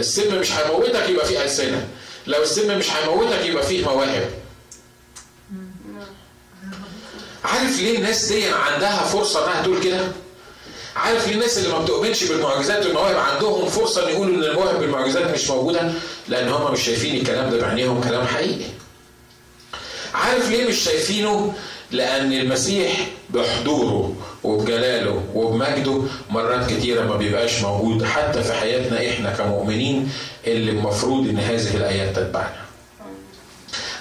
[0.00, 1.88] السم مش هيموتك يبقى فيه ألسنة
[2.26, 4.30] لو السم مش هيموتك يبقى فيه مواهب
[7.44, 10.00] عارف ليه الناس دي عندها فرصة إنها تقول كده؟
[10.96, 15.30] عارف ليه الناس اللي ما بتؤمنش بالمعجزات والمواهب عندهم فرصة إن يقولوا إن المواهب بالمعجزات
[15.34, 15.92] مش موجودة؟
[16.28, 18.64] لأن هم مش شايفين الكلام ده بعينيهم كلام حقيقي.
[20.14, 21.54] عارف ليه مش شايفينه؟
[21.90, 30.12] لأن المسيح بحضوره وبجلاله وبمجده مرات كتيرة ما بيبقاش موجود حتى في حياتنا إحنا كمؤمنين
[30.46, 32.56] اللي المفروض إن هذه الآيات تتبعنا.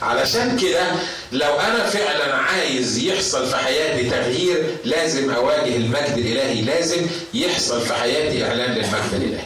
[0.01, 0.81] علشان كده
[1.31, 7.01] لو أنا فعلا عايز يحصل في حياتي تغيير لازم أواجه المجد الإلهي لازم
[7.33, 9.45] يحصل في حياتي إعلان للمجد الإلهي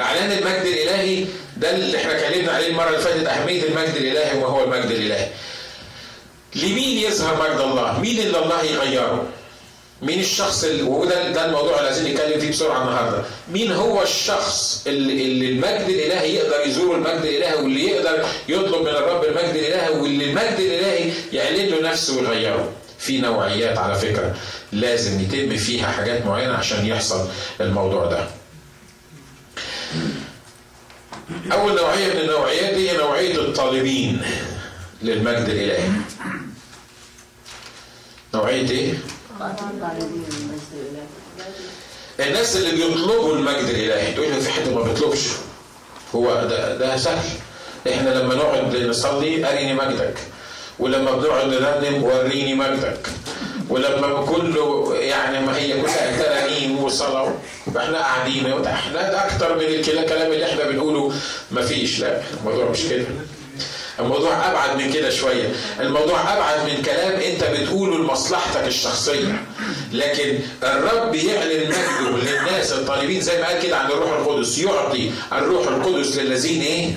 [0.00, 1.24] إعلان المجد الإلهي
[1.56, 5.28] ده اللي إحنا اتكلمنا عليه المرة اللي فاتت أهمية المجد الإلهي وما هو المجد الإلهي
[6.62, 9.24] لمين يظهر مجد الله؟ مين اللي الله يغيره؟
[10.02, 13.22] مين الشخص اللي وده ده الموضوع اللي عايزين نتكلم فيه بسرعة النهارده.
[13.52, 19.24] مين هو الشخص اللي, المجد الإلهي يقدر يزور المجد الإلهي واللي يقدر يطلب من الرب
[19.24, 24.36] المجد الإلهي واللي المجد الإلهي يعلن له نفسه ويغيره؟ في نوعيات على فكرة.
[24.72, 27.28] لازم يتم فيها حاجات معينة عشان يحصل
[27.60, 28.24] الموضوع ده.
[31.52, 34.22] أول نوعية من النوعيات دي هي نوعية الطالبين
[35.02, 35.88] للمجد الإلهي.
[38.34, 38.94] نوعية إيه؟
[42.20, 45.26] الناس اللي بيطلبوا المجد الإلهي تقول لي في حد ما بيطلبش.
[46.14, 47.28] هو ده ده سهل.
[47.88, 50.14] إحنا لما نقعد نصلي اريني مجدك.
[50.78, 53.08] ولما بنقعد نرنم وريني مجدك.
[53.68, 57.34] ولما كله يعني ما هي كلها ترانيم وصلاة.
[57.76, 61.12] إحنا قاعدين إحنا أكتر من الكلام اللي إحنا بنقوله
[61.50, 62.00] ما فيش.
[62.00, 63.04] لا الموضوع مش كده.
[64.00, 65.52] الموضوع أبعد من كده شوية.
[65.80, 69.44] الموضوع أبعد من كلام أنت بتقوله لمصلحتك الشخصية.
[69.92, 74.58] لكن الرب يعلن مجده للناس الطالبين زي ما قال كده عن الروح القدس.
[74.58, 76.90] يعطي الروح القدس للذين إيه؟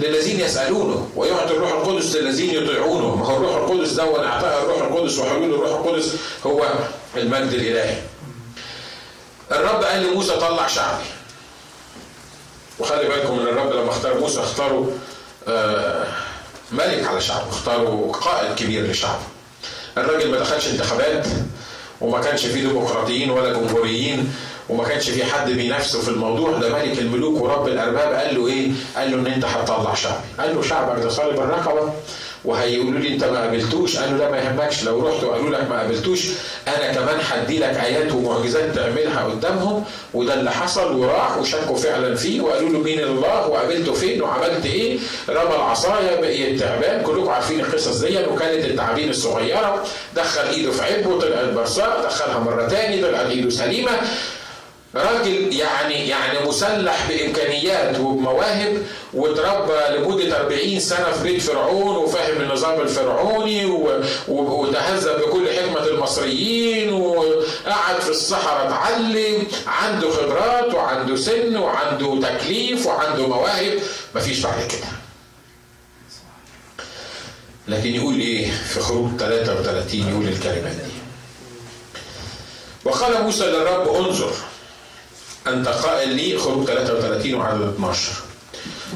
[0.00, 1.10] للذين يسألونه.
[1.16, 3.16] ويعطي الروح القدس للذين يطيعونه.
[3.16, 5.18] ما هو الروح القدس ده اعطاء الروح القدس.
[5.18, 6.12] وحلول الروح القدس
[6.46, 6.66] هو
[7.16, 7.96] المجد الإلهي.
[9.52, 11.04] الرب قال لموسى طلع شعبي.
[12.78, 14.92] وخلي بالكم إن الرب لما اختار موسى اختاره
[15.48, 16.06] آه
[16.74, 19.22] ملك على شعبه اختاروا قائد كبير لشعبه
[19.98, 21.26] الراجل ما دخلش انتخابات
[22.00, 24.32] وما كانش فيه ديمقراطيين ولا جمهوريين
[24.68, 26.58] وما كانش في حد بينافسه في الموضوع.
[26.58, 30.56] ده ملك الملوك ورب الأرباب قال له إيه؟ قال له إن أنت هتطلع شعبي، قال
[30.56, 31.92] له شعبك ده صلب الرقبه
[32.44, 33.96] وهيقولوا لي انت ما قابلتوش.
[33.96, 34.84] قال له لا ما يهمكش.
[34.84, 36.26] لو رحت وقالوا لك ما قابلتوش
[36.68, 39.84] أنا كمان هدي لك ايات ومعجزات تعملها قدامهم.
[40.14, 44.98] وده اللي حصل وراح وشكوا فعلا فيه وقالوا له مين الله؟ وقابلته فين؟ وعملت إيه؟
[45.28, 49.84] رمى العصاية بقي التعبان كلكم عارفين القصص دي وكانت التعابين الصغيرة.
[50.16, 53.90] دخل إيده في عبه طلعت برصاء دخلها مرة تاني طلعت إيده سليمة.
[54.96, 58.82] راجل يعني يعني مسلح بإمكانيات وبمواهب
[59.14, 63.64] وتربى لمدة 40 سنة في بيت فرعون وفاهم النظام الفرعوني
[64.28, 73.26] وتهذب بكل حكمة المصريين وقعد في الصحراء اتعلم عنده خبرات وعنده سن وعنده تكليف وعنده
[73.26, 73.78] مواهب
[74.14, 74.88] مفيش بعد كده.
[77.68, 80.92] لكن يقول إيه في خروج 33 يقول الكلمات دي.
[82.84, 84.32] وقال موسى للرب انظر
[85.46, 88.12] أنت قائل لي خروج 33 وعدد 12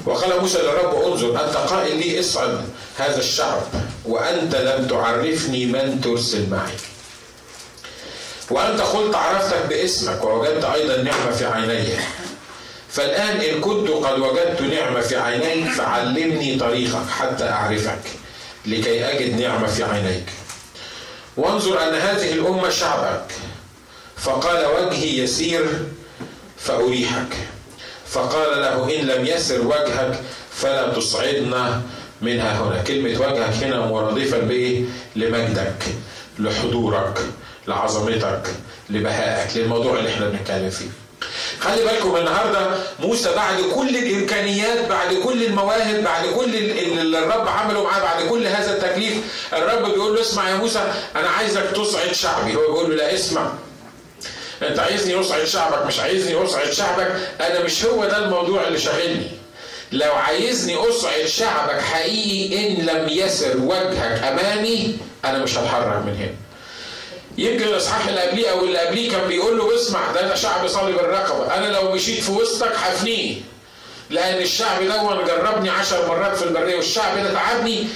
[0.06, 2.64] وقال موسى للرب انظر أنت قائل لي اصعد
[2.98, 3.62] هذا الشعب
[4.04, 6.74] وأنت لم تعرفني من ترسل معي.
[8.50, 11.88] وأنت قلت عرفتك باسمك ووجدت أيضا نعمة في عيني.
[12.90, 18.00] فالآن إن كنت قد وجدت نعمة في عينيك فعلمني طريقك حتى أعرفك
[18.66, 20.24] لكي أجد نعمة في عينيك.
[21.36, 23.24] وانظر أن هذه الأمة شعبك.
[24.16, 25.66] فقال وجهي يسير
[26.60, 27.32] فأريحك.
[28.10, 30.20] فقال له إن لم يسر وجهك
[30.52, 31.82] فلا تصعدنا
[32.22, 32.82] منها هنا.
[32.82, 34.84] كلمة وجهك هنا مرادفة بإيه؟
[35.16, 35.82] لمجدك
[36.38, 37.18] لحضورك
[37.68, 38.42] لعظمتك
[38.90, 40.86] لبهائك للموضوع اللي إحنا بنتكلم فيه.
[41.60, 47.84] خلي بالكم النهارده موسى بعد كل الإمكانيات بعد كل المواهب بعد كل اللي الرب عمله
[47.84, 49.14] معاه بعد كل هذا التكليف
[49.52, 52.54] الرب بيقول له اسمع يا موسى أنا عايزك تصعد شعبي.
[52.56, 53.52] هو بيقول له لا اسمع.
[54.62, 59.30] انت عايزني اصعد شعبك مش عايزني اصعد شعبك أنا مش هو ده الموضوع اللي شاغلني.
[59.92, 66.34] لو عايزني اصعد شعبك حقيقي ان لم يسر وجهك امامي أنا مش هتحرك من هنا.
[67.38, 70.98] يمكن الاصحاح اللي قبليه أو اللي قبليه كان بيقول له اسمع ده أنا شعب صلب
[70.98, 71.54] الرقبة.
[71.54, 73.34] أنا لو مشيت في وسطك هفنيه
[74.10, 77.86] لأن الشعب ده جربني عشر مرات في البرية والشعب ده تعبني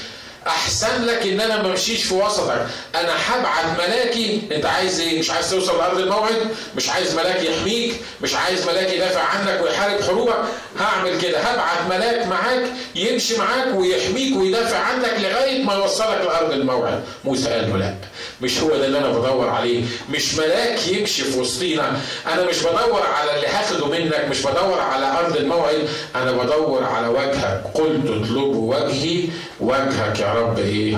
[0.47, 4.43] أحسن لك إن أنا ما امشيش في وسطك أنا هبعت ملاكي.
[4.53, 6.37] أنت عايز إيه؟ مش عايز توصل لأرض الموعد؟
[6.77, 10.35] مش عايز ملاك يحميك؟ مش عايز ملاك يدافع عنك ويحارب حروبك؟
[10.81, 11.39] هعمل كده.
[11.41, 12.63] هبعت ملاك معاك
[12.95, 17.05] يمشي معاك ويحميك ويدافع عنك لغاية ما يوصلك لأرض الموعد.
[17.25, 17.95] موسى قال له لا.
[18.41, 19.83] مش هو ده اللي أنا بدور عليه.
[20.11, 22.01] مش ملاك يمشي في وسطينا.
[22.33, 24.27] أنا مش بدور على اللي هاخده منك.
[24.31, 25.89] مش بدور على أرض الموعد.
[26.17, 27.63] أنا بدور على وجهك.
[27.75, 29.25] قلت اطلبوا وجهي
[29.61, 30.93] وجهك يا رب إيه؟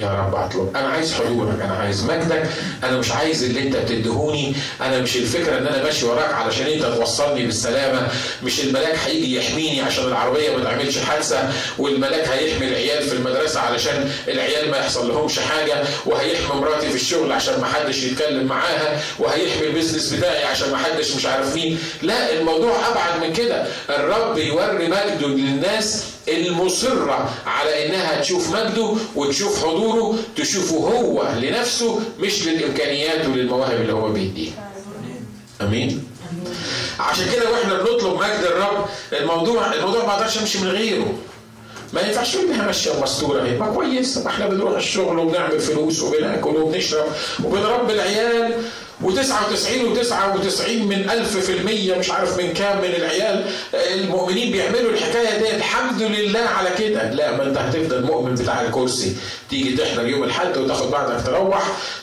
[0.00, 0.76] يا رب أطلب.
[0.76, 2.42] أنا عايز حضورك أنا عايز مجدك.
[2.84, 6.82] أنا مش عايز اللي أنت بتديهوني أنا مش الفكرة إن أنا ماشي وراك علشان أنت
[6.82, 8.08] توصلني بالسلامة.
[8.42, 14.10] مش الملاك هيجي يحميني عشان العربية ما تعملش حادثة والملاك هيحمي العيال في المدرسة علشان
[14.28, 15.74] العيال ما يحصل لهمش حاجة
[16.06, 21.14] وهيحمي مراتي في الشغل عشان ما حدش يتكلم معاها وهيحمي البيزنس بتاعي عشان ما حدش
[21.16, 21.78] مش عارف مين.
[22.02, 23.66] لا الموضوع أبعد من كده.
[23.90, 32.46] الرب يوري مجده للناس المصرة على إنها تشوف مجده وتشوف حضوره تشوفه هو لنفسه مش
[32.46, 34.72] للإمكانيات وللمواهب اللي هو بيديها.
[35.60, 36.04] آمين؟
[37.00, 41.14] عشان كده وإحنا بنطلب مجد الرب الموضوع الموضوع ما أقدرش امشي من غيره.
[41.92, 43.58] ما ينفعش انها ماشيه مستورة أهي.
[43.58, 47.06] ما كويس ما إحنا بنروح الشغل وبنعمل فلوس وبناكل وبنشرب
[47.44, 48.54] وبنربي العيال.
[49.02, 55.38] و99 و99 من ألف في المية مش عارف من كام من العيال المؤمنين بيعملوا الحكاية
[55.38, 55.56] دي.
[55.56, 57.10] الحمد لله على كده.
[57.10, 59.16] لا ما انت هتفضل مؤمن بتاع الكرسي.
[59.50, 61.62] تيجي تحضر يوم الحد وتاخد بعدك تروح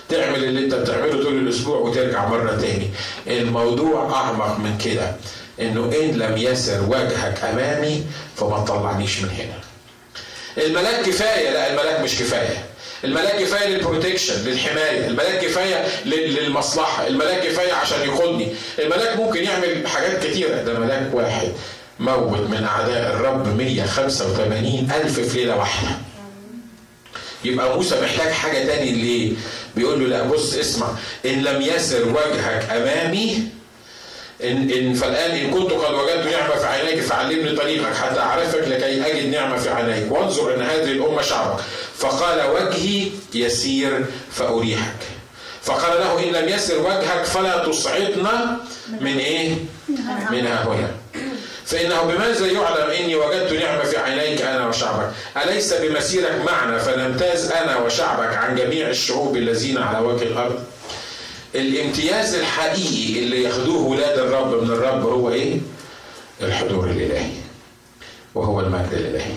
[0.10, 2.90] تعمل اللي انت بتعمله طول الأسبوع وترجع مرة تاني.
[3.28, 5.16] الموضوع أعمق من كده
[5.62, 8.04] إنه إن لم يسر وجهك أمامي
[8.36, 9.60] فما تطلعنيش من هنا.
[10.66, 11.50] الملاك كفاية.
[11.50, 12.66] لا الملاك مش كفاية.
[13.04, 18.48] الملاك كفاية للبروتكشن للحماية الملاك كفاية للمصلحة الملاك كفاية عشان يقودني
[18.80, 20.56] الملاك ممكن يعمل حاجات كتيرة.
[20.62, 21.48] ده ملاك واحد
[22.00, 25.90] موت من أعداء الرب 185 ألف في ليلة واحدة.
[27.46, 29.32] يبقى موسى محتاج حاجة تاني ليه؟
[29.76, 30.88] بيقول له لا بص اسمع.
[31.26, 33.44] إن لم يسر وجهك أمامي
[34.44, 39.06] إن, إن فالآن إن كنت قد وجدت نعمة في عينيك فعلمني طريقك حتى أعرفك لكي
[39.12, 40.12] أجد نعمة في عينيك.
[40.12, 41.60] وانظر أن هذه الأمة شعبك.
[42.02, 45.02] فقال وجهي يسير فأريحك.
[45.64, 48.58] فقال له إن لم يسر وجهك فلا تصعدنا
[49.02, 49.56] من إيه؟
[50.32, 50.92] منها هنا.
[51.66, 55.12] فإنه بماذا يعلم إني وجدت نعمة في عينيك أنا وشعبك؟
[55.44, 60.64] أليس بمسيرك معنا فنمتاز أنا وشعبك عن جميع الشعوب الذين على وجه الأرض؟
[61.56, 65.58] الامتياز الحقيقي اللي ياخدوه ولاد الرب من الرب هو إيه؟
[66.42, 67.32] الحضور الإلهي
[68.36, 69.34] وهو المجد الإلهي.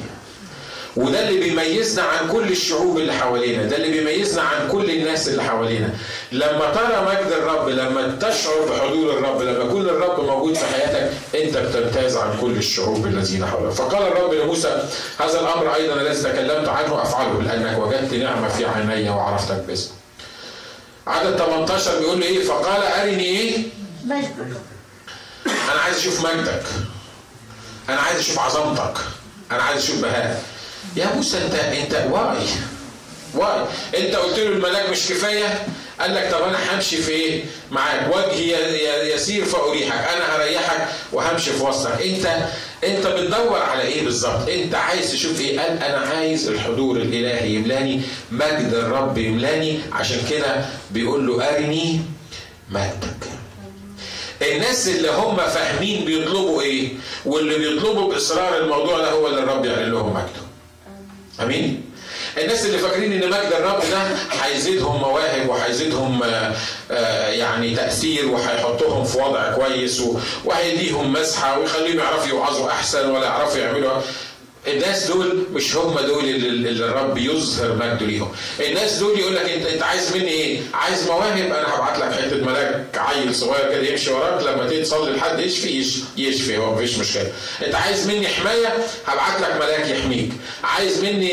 [0.96, 5.42] وده اللي بيميزنا عن كل الشعوب اللي حوالينا ده اللي بيميزنا عن كل الناس اللي
[5.42, 5.90] حوالينا.
[6.32, 11.56] لما ترى مجد الرب لما تشعر بحضور الرب لما يكون الرب موجود في حياتك انت
[11.56, 13.70] بتمتاز عن كل الشعوب الذين حولك.
[13.72, 14.88] فقال الرب لموسى
[15.20, 19.94] هذا الأمر أيضا الذي تكلمت عنه أفعله لأنك وجدت نعمة في عيني وعرفتك باسمك
[21.06, 23.56] عدد 18 بيقول له إيه؟ فقال أرني إيه
[25.72, 26.62] أنا عايز أشوف مجدك.
[27.88, 28.94] أنا عايز أشوف عظمتك.
[29.52, 30.42] أنا عايز أشوف بهاء
[30.96, 32.36] يا موسى انت انت why
[33.34, 33.64] why
[33.98, 35.66] انت قلت له الملاك مش كفاية؟
[36.00, 38.14] قال لك طب أنا همشي في إيه؟ معاك.
[38.16, 40.08] وجهي يسير فأريحك.
[40.08, 42.02] أنا هريحك وهمشي في وسطك.
[42.02, 42.26] انت
[42.84, 47.54] انت بتدور على إيه بالظبط؟ انت عايز تشوف إيه؟ قال أنا عايز الحضور الإلهي.
[47.54, 48.00] يملاني
[48.32, 49.78] مجد الرب يملاني.
[49.92, 52.00] عشان كده بيقول له أرني
[52.70, 53.24] مجدك.
[54.42, 56.88] الناس اللي هم فاهمين بيطلبوا إيه؟
[57.26, 60.43] واللي بيطلبوا بإصرار الموضوع ده هو اللي الرب يعلن لهم مجده.
[61.42, 61.82] آمين.
[62.38, 64.02] الناس اللي فاكرين إن مجد الرب ده
[64.42, 66.20] هيزيدهم مواهب وهيزيدهم
[67.28, 70.02] يعني تأثير وهيحطهم في وضع كويس
[70.44, 74.00] وهيديهم مسحة ويخليهم يعرفوا يوعظوا أحسن ولا يعرفوا يعملوا
[74.68, 78.32] الناس دول مش هم دول اللي الرب يظهر مجده ليهم.
[78.60, 82.36] الناس دول يقول لك انت انت عايز مني إيه؟ عايز مواهب؟ أنا هبعت لك حتة
[82.44, 85.84] ملاك عيل صغير كده يمشي وراك لما تيجي تصلي لحد يشفي
[86.16, 87.32] يشفي هو مفيش مشكلة.
[87.66, 88.68] انت عايز مني حماية؟
[89.06, 90.30] هبعت لك ملاك يحميك.
[90.64, 91.30] عايز مني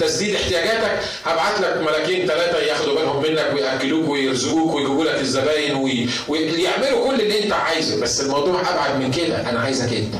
[0.00, 5.74] تسديد احتياجاتك؟ هبعت لك ملاكين ثلاثة ياخدوا بالهم منك ويأكلوك ويرزقوك ويجيبوا لك الزباين
[6.28, 8.00] ويعملوا كل اللي انت عايزه.
[8.00, 9.50] بس الموضوع أبعد من كده.
[9.50, 10.14] أنا عايزك أنت.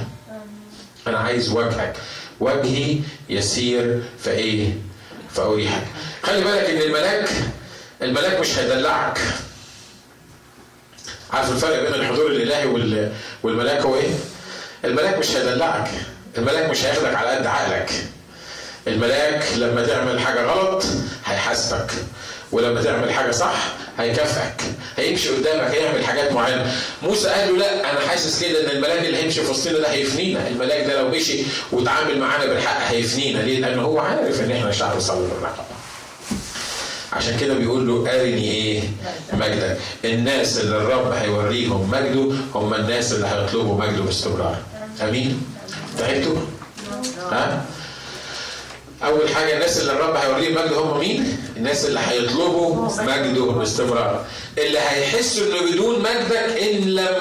[1.06, 1.96] أنا عايز وجهك.
[2.40, 2.98] وجهي
[3.28, 4.72] يسير فإيه؟
[5.34, 5.84] فأريحك.
[6.22, 7.28] خلي بالك إن الملاك
[8.02, 9.18] الملاك مش هيدلعك.
[11.32, 12.66] عارف الفرق بين الحضور الإلهي
[13.42, 14.10] والملاك هو إيه؟
[14.84, 15.90] الملاك مش هيدلعك.
[16.38, 17.90] الملاك مش هياخدك على قد عقلك.
[18.86, 20.84] الملاك لما تعمل حاجة غلط
[21.24, 21.90] هيحاسبك.
[22.52, 24.62] ولما تعمل حاجة صح هيكافئك
[24.96, 26.72] هيمشي قدامك هيعمل حاجات معينة.
[27.02, 30.48] موسى قال له لا أنا حاسس كده إن الملاك اللي هيمشي في وسطنا ده هيفنينا.
[30.48, 33.38] الملاك ده لو مشي وتعامل معانا بالحق هيفنينا.
[33.38, 35.64] ليه؟ لأن هو عارف إن إحنا شعب صلي بالرقبه
[37.12, 38.82] عشان كده بيقول له أرني إيه؟
[39.32, 44.56] مجدك الناس اللي الرب هيوريهم مجده هم الناس اللي هيطلبوا مجده باستمرار.
[45.02, 45.42] أمين؟
[45.98, 46.36] تعبتوا؟
[47.32, 47.64] ها؟
[49.04, 54.24] أول حاجة الناس اللي الرب هيوريهم مجده هم مين؟ الناس اللي هيطلبوا مجده باستمرار
[54.58, 57.14] اللي هيحسوا إنه بدون مجدك إن لم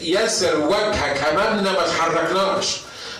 [0.00, 2.76] يسر وجهك أمامنا ما تحركناش.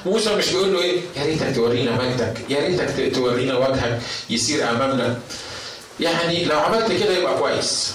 [0.06, 5.18] موسى مش بيقول له إيه؟ يا ريتك تورينا مجدك يا ريتك تورينا وجهك يسير أمامنا.
[6.00, 7.90] يعني لو عملت كده يبقى كويس.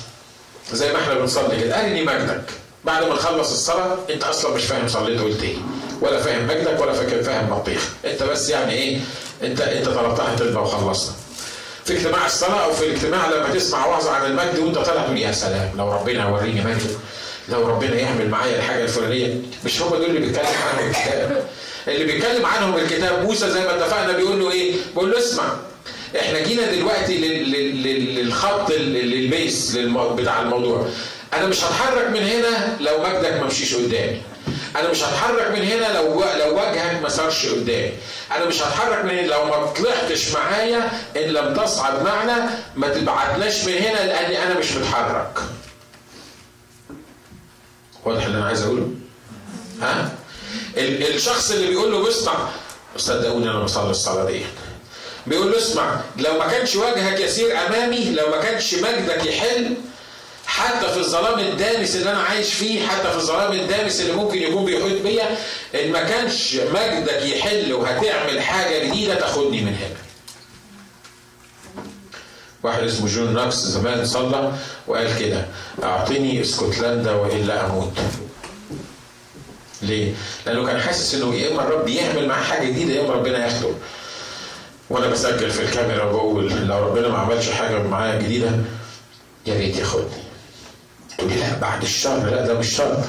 [0.74, 2.44] زي ما إحنا بنصلي كده أرني مجدك.
[2.86, 5.56] بعد ما نخلص الصلاة أنت أصلا مش فاهم صليت قلت إيه.
[6.02, 9.00] ولا فاهم مجدك ولا فاكر فاهم بطيخ أنت بس يعني إيه؟
[9.44, 11.16] انت انت طلبتها تلبى وخلصنا
[11.86, 15.32] في اجتماع الصلاة أو في الاجتماع لما تسمع وعظة عن المجد وانت طالع تقول يا
[15.32, 16.96] سلام لو ربنا يوريني مجده
[17.50, 19.36] لو ربنا يعمل معايا الحاجة الفلانية.
[19.66, 21.44] مش هم دول اللي بيتكلم عنهم الكتاب.
[21.88, 25.44] اللي بيتكلم عنهم الكتاب موسى زي ما اتفقنا بيقول له إيه؟ بيقول له اسمع
[26.20, 29.78] إحنا جينا دلوقتي للخط للبيس
[30.18, 30.88] بتاع الموضوع.
[31.34, 34.22] أنا مش هتحرك من هنا لو مجدك ما مشيش قدامي.
[34.76, 37.92] أنا مش هتحرك من هنا لو لو وجهك ما صارش قدامي.
[38.36, 43.64] أنا مش هتحرك من هنا لو ما طلعتش معايا إن لم تصعد معنا ما تبعتناش
[43.66, 45.40] من هنا لأني أنا مش متحرك.
[48.06, 48.88] واضح اللي أنا عايز أقوله؟
[49.82, 50.10] ها؟
[50.78, 52.50] الشخص اللي بيقول له بسمع
[52.98, 54.42] صدقوني أنا بصلي الصلاة دي.
[55.28, 59.74] بيقول له اسمع لو ما كانش وجهك يسير أمامي لو ما كانش مجدك يحل
[60.58, 64.66] حتى في الظلام الدامس اللي أنا عايش فيه حتى في الظلام الدامس اللي ممكن يكون
[64.66, 65.38] بيحيط بيا
[65.76, 69.96] إن ما كانش مجدك يحل وهتعمل حاجة جديدة تاخدني من هنا.
[72.64, 74.54] واحد اسمه جون ناكس زمان صلى
[74.88, 75.46] وقال كده
[75.84, 77.94] اعطني اسكتلندا وإلا أموت.
[79.82, 80.14] ليه؟
[80.46, 83.70] لأنه كان حاسس إنه يا إما الرب يعمل معاه حاجة جديدة يا إما ربنا ياخده.
[84.90, 88.52] وأنا بسجل في الكاميرا وبقول لو ربنا ما عملش حاجة معايا جديدة
[89.46, 90.27] يا ريت ياخدني.
[91.18, 93.04] تقول لا بعد الشر لا ده مش شر.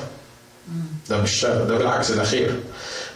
[1.11, 2.55] ده مش شر ده بالعكس ده خير.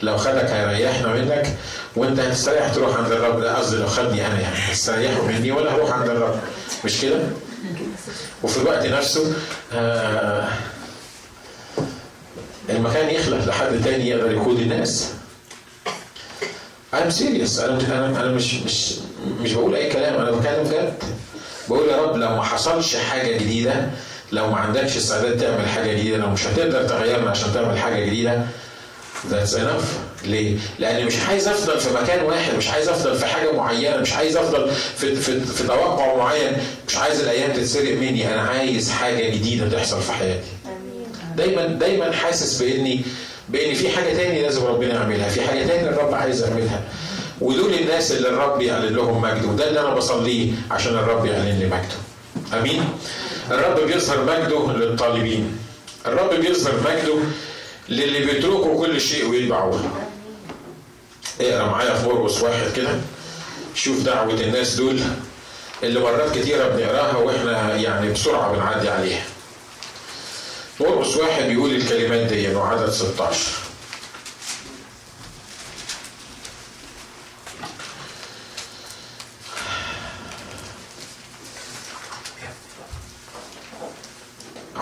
[0.03, 1.57] لو خدك هيريحنا منك
[1.97, 3.41] وانت هتستريح تروح عند الرب.
[3.41, 6.41] ده قصدي لو خدني أنا يعني هتستريحوا مني ولا هروح عند الرب.
[6.85, 7.21] مش كده؟
[8.43, 9.33] وفي الوقت نفسه
[9.73, 10.49] آه
[12.71, 15.11] المكان يخلق لحد تاني يقدر يقود الناس.
[16.95, 17.61] I'm serious.
[17.61, 18.95] أنا أنا أنا مش مش
[19.41, 20.15] مش بقول أي كلام.
[20.15, 20.95] أنا بتكلم جد
[21.69, 23.91] بقول يا رب لو ما حصلش حاجة جديدة
[24.33, 28.43] لو ما عندكش استعداد تعمل حاجة جديدة لو مش هتقدر تغيرنا عشان تعمل حاجة جديدة
[29.31, 33.53] That's enough ليه؟ لأني مش عايز أفضل في مكان واحد، مش عايز أفضل في حاجة
[33.53, 36.53] معينة، مش عايز أفضل في في في توقع معين،
[36.89, 40.49] مش عايز الأيام تتسرق مني، أنا عايز حاجة جديدة تحصل في حياتي.
[41.37, 43.05] دايما دايما حاسس بإني
[43.49, 46.81] بإن في حاجة تاني لازم ربنا يعملها، في حاجة تاني الرب عايز يعملها.
[47.41, 51.67] ودول الناس اللي الرب يعلن لهم مجده، وده اللي أنا بصليه عشان الرب يعلن لي
[51.67, 52.59] مجده.
[52.61, 52.85] أمين؟
[53.53, 55.59] الرب بيظهر مجده للطالبين.
[56.07, 57.15] الرب بيظهر مجده
[57.89, 59.81] للي بيتركوا كل شيء ويتبعوه
[61.41, 63.01] اقرا معايا في مرقس واحد كده.
[63.75, 65.01] شوف دعوة الناس دول
[65.83, 69.25] اللي مرات كتيرة بنقراها وإحنا يعني بسرعة بنعدي عليها.
[70.81, 73.39] مرقس واحد بيقول الكلمات دي وعدد 16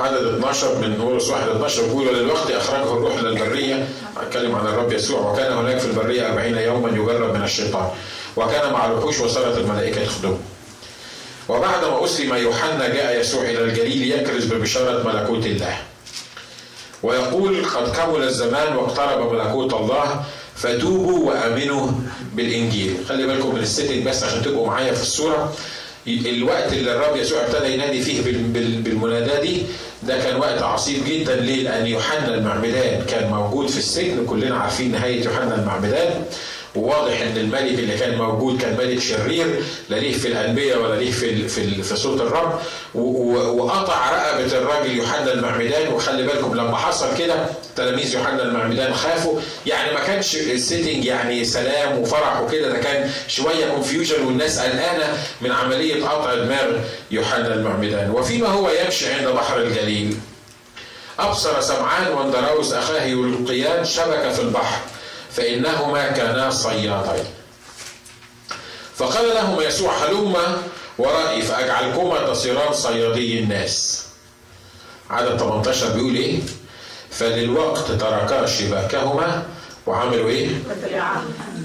[0.00, 3.88] عدد 12 من مرقس 1 12 بيقول وللوقت أخرجه الروح إلى البرية.
[4.16, 5.20] أتكلم عن الرب يسوع.
[5.32, 7.88] وكان هناك في البرية 40 يوما يجرب من الشيطان.
[8.36, 10.38] وكان مع الوحوش وصارت الملائكة تخدمه
[11.48, 15.78] وبعدما أسلم يوحنا جاء يسوع إلى الجليل يكرز ببشارة ملكوت الله.
[17.02, 20.24] ويقول قد كمل الزمان واقترب ملكوت الله
[20.56, 21.88] فتوبوا وآمنوا
[22.34, 22.96] بالإنجيل.
[23.08, 25.54] خلي بالكم من السيتنج بس عشان تبقوا معايا في الصورة.
[26.06, 28.22] الوقت اللي الرب يسوع ابتدى ينادي فيه
[28.82, 29.62] بالمناداة دي
[30.10, 34.92] ده كان وقت عصيب جدا ليه؟ لأن يوحنا المعمدان كان موجود في السجن كلنا عارفين
[34.92, 36.24] نهاية يوحنا المعمدان
[36.74, 41.10] وواضح إن الملك اللي كان موجود كان ملك شرير لا ليه في الأنبياء ولا ليه
[41.10, 42.60] في في في صوت الرب.
[42.94, 45.92] وقطع رقبة الراجل يوحنا المعمدان.
[45.92, 47.46] وخلي بالكم لما حصل كده
[47.76, 49.40] تلاميذ يوحنا المعمدان خافوا.
[49.66, 55.18] يعني ما كانش ال setting يعني سلام وفرح وكده ده كان شوية confusion والناس قلقانة
[55.40, 56.76] من عملية قطع دماغ
[57.10, 58.10] يوحنا المعمدان.
[58.10, 60.16] وفيما هو يمشي عند بحر الجليل.
[61.18, 64.80] أبصر سمعان واندراوس أخاه يلقيان شبكه في البحر.
[65.32, 67.24] فإنهما كانا صيادين.
[68.96, 70.62] فقال لهما يسوع هلما
[70.98, 74.04] ورائي فأجعلكما تصيران صيادي الناس.
[75.10, 76.38] عدد 18 بيقول إيه؟
[77.10, 79.42] فللوقت تركا شباكهما
[79.86, 80.48] وعملوا إيه؟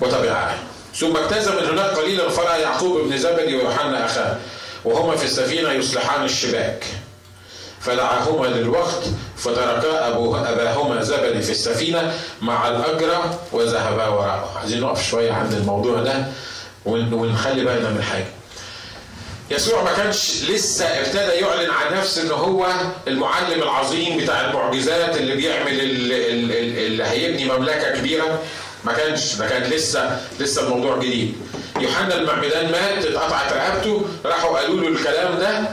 [0.02, 0.56] وتبعاه
[0.96, 4.38] ثم اجتاز من هناك قليلا فرأى يعقوب بن زبدي ويوحنا أخاه
[4.86, 6.86] وهما في السفينة يصلحان الشباك.
[7.86, 9.04] فدعاهما للوقت
[9.38, 10.08] فتركا
[10.54, 16.26] أباهما زبدي في السفينة مع الأجرة وذهبا وراءه عايزين نقف شوية عند الموضوع ده
[16.86, 18.26] ونخلي بالنا من حاجة.
[19.52, 22.68] يسوع ما كانش لسه ابتدى يعلن عن نفسه ان هو
[23.08, 28.40] المعلم العظيم بتاع المعجزات اللي بيعمل اللي هيبني مملكة كبيرة.
[28.84, 31.34] ما كانش ده كان لسه لسه الموضوع جديد.
[31.80, 35.70] يوحنا المعمدان مات اتقطعت رقبته راحوا قالوا له الكلام ده.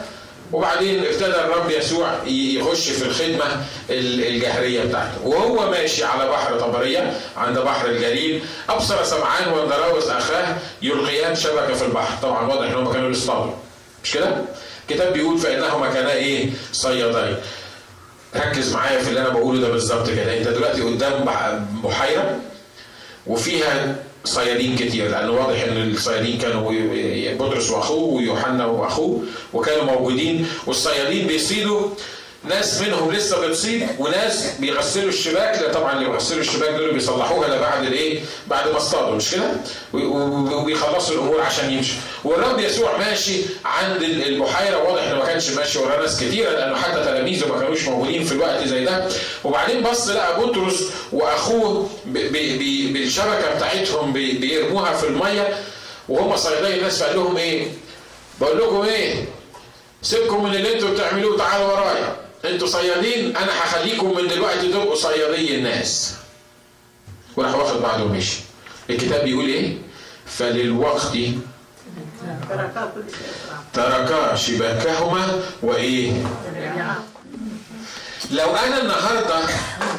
[0.53, 5.27] وبعدين ابتدى الرب يسوع يخش في الخدمة الجهرية بتاعته.
[5.27, 11.85] وهو ماشي على بحر طبرية عند بحر الجليل أبصر سمعان واندراوس أخاه يلقيان شبكة في
[11.85, 12.23] البحر.
[12.23, 13.53] طبعا واضح إن هم كانوا بيصطادوا.
[14.05, 14.37] مش كده؟
[14.91, 17.37] الكتاب بيقول فإنهما كانا إيه؟ صيادين.
[18.37, 20.39] ركز معايا في اللي أنا بقوله ده بالظبط كده.
[20.39, 21.25] أنت دلوقتي قدام
[21.85, 22.39] بحيرة
[23.27, 25.11] وفيها صيادين كتير.
[25.11, 26.73] لأن واضح إن الصيادين كانوا
[27.39, 30.47] بطرس وأخوه ويوحنا وأخوه وكانوا موجودين.
[30.67, 31.89] والصيادين بيصيدوا
[32.45, 37.61] ناس منهم لسه بتصيد وناس بيغسلوا الشباك لا طبعا اللي بيغسلوا الشباك دول بيصلحوها ده
[37.61, 39.51] بعد الإيه؟ بعد ما اصطادوا مش كده؟
[39.93, 46.01] وبيخلصوا الأمور عشان يمشوا والرب يسوع ماشي عند البحيرة واضح إنه ما كانش ماشي ورا
[46.03, 49.09] ناس كتيرة لأنه حتى تلاميذه ما كانوش موجودين في الوقت زي ده
[49.45, 50.83] وبعدين بص لقى بطرس
[51.13, 55.59] وأخوه بالشبكة بتاعتهم بيرموها في المية
[56.09, 57.67] وهم صيادين الناس فقال لهم إيه؟
[58.41, 59.25] بقول لكم إيه؟
[60.03, 65.55] سيبكم من اللي أنتوا بتعملوه تعالوا ورايا أنتوا صيادين أنا هخليكم من دلوقتي تبقوا صيادي
[65.55, 66.15] الناس.
[67.37, 68.37] وراح واخد بعضه ومشي.
[68.91, 69.79] الكتاب بيقول إيه؟
[70.27, 71.03] فللوقت
[73.75, 76.13] تركا شباكهما وإيه؟
[78.31, 79.41] لو أنا النهارده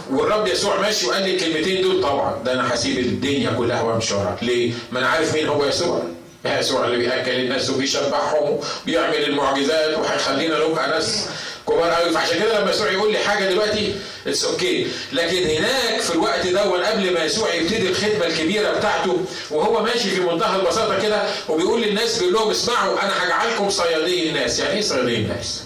[0.09, 4.43] والرب يسوع ماشي وقال لي الكلمتين دول طبعا ده أنا هسيب الدنيا كلها وأمشي وراك.
[4.43, 6.03] ليه؟ ما أنا عارف مين هو يسوع.
[6.45, 11.27] يسوع اللي بيأكل الناس وبيشبعهم وبيعمل المعجزات وهيخلينا نبقى ناس.
[11.67, 13.95] كبار قوي فعشان كده لما يسوع يقول لي حاجة دلوقتي
[14.27, 14.87] it's okay.
[15.13, 20.19] لكن هناك في الوقت ده قبل ما يسوع يبتدي الخدمة الكبيرة بتاعته وهو ماشي في
[20.21, 24.59] منتهى البساطة كده وبيقول للناس بيقول لهم اسمعوا أنا هجعلكم صيادي الناس.
[24.59, 25.61] يعني إيه صيادي الناس؟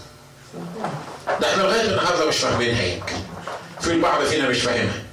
[1.41, 3.16] ده إحنا لغاية النهارده مش فاهمينها يمكن.
[3.82, 5.04] في البعض فينا مش فاهمها.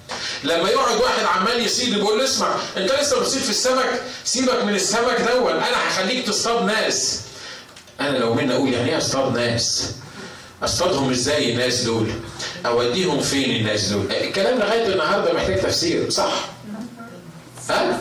[0.44, 4.74] لما يقعد واحد عمال يصيد يقول له اسمع أنت لسه بتصيد في السمك؟ سيبك من
[4.74, 7.20] السمك دون أنا هخليك تصطاد ناس.
[8.00, 9.84] أنا لو منا أقول يعني إيه أصطاد ناس؟
[10.64, 12.06] أصطادهم إزاي الناس دول؟
[12.66, 16.32] أوديهم فين الناس دول؟ الكلام لغاية النهارده محتاج تفسير صح؟
[17.70, 18.00] ها؟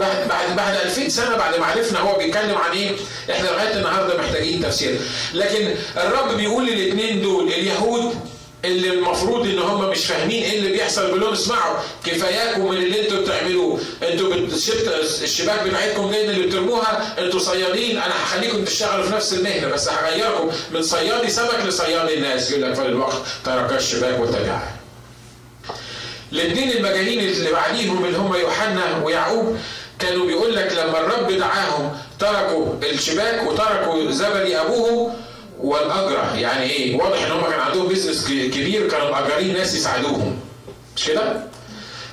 [0.00, 2.90] بعد بعد بعد 2000 سنة بعد ما عرفنا هو بيتكلم عن إيه
[3.30, 4.98] إحنا لغاية النهارده محتاجين تفسير.
[5.34, 8.14] لكن الرب بيقول للاثنين دول اليهود
[8.64, 13.20] اللي المفروض إن هم مش فاهمين إيه اللي بيحصل بيقول اسمعوا كفاياكم من اللي أنتوا
[13.22, 13.80] بتعملوه.
[14.02, 14.34] أنتوا
[15.22, 20.50] الشباك بتاعتكم دي اللي بترموها؟ أنتوا صيادين أنا هخليكم تشتغلوا في نفس المهنة بس هغيركم.
[20.74, 22.50] من صيادي سمك لصيادي الناس.
[22.50, 24.72] يقول لك فللوقت ترك الشباك واتجعها
[26.32, 29.58] الاثنين المجانين اللي بعديهم اللي هم يوحنا ويعقوب
[29.98, 35.14] كانوا بيقول لك لما الرب دعاهم تركوا الشباك وتركوا زبدي ابوهم
[35.60, 40.38] والاجره يعني إيه؟ واضح إن هم كان عندهم بيزنس كبير كانوا مأجرين ناس يساعدوهم
[40.96, 41.40] مش كده؟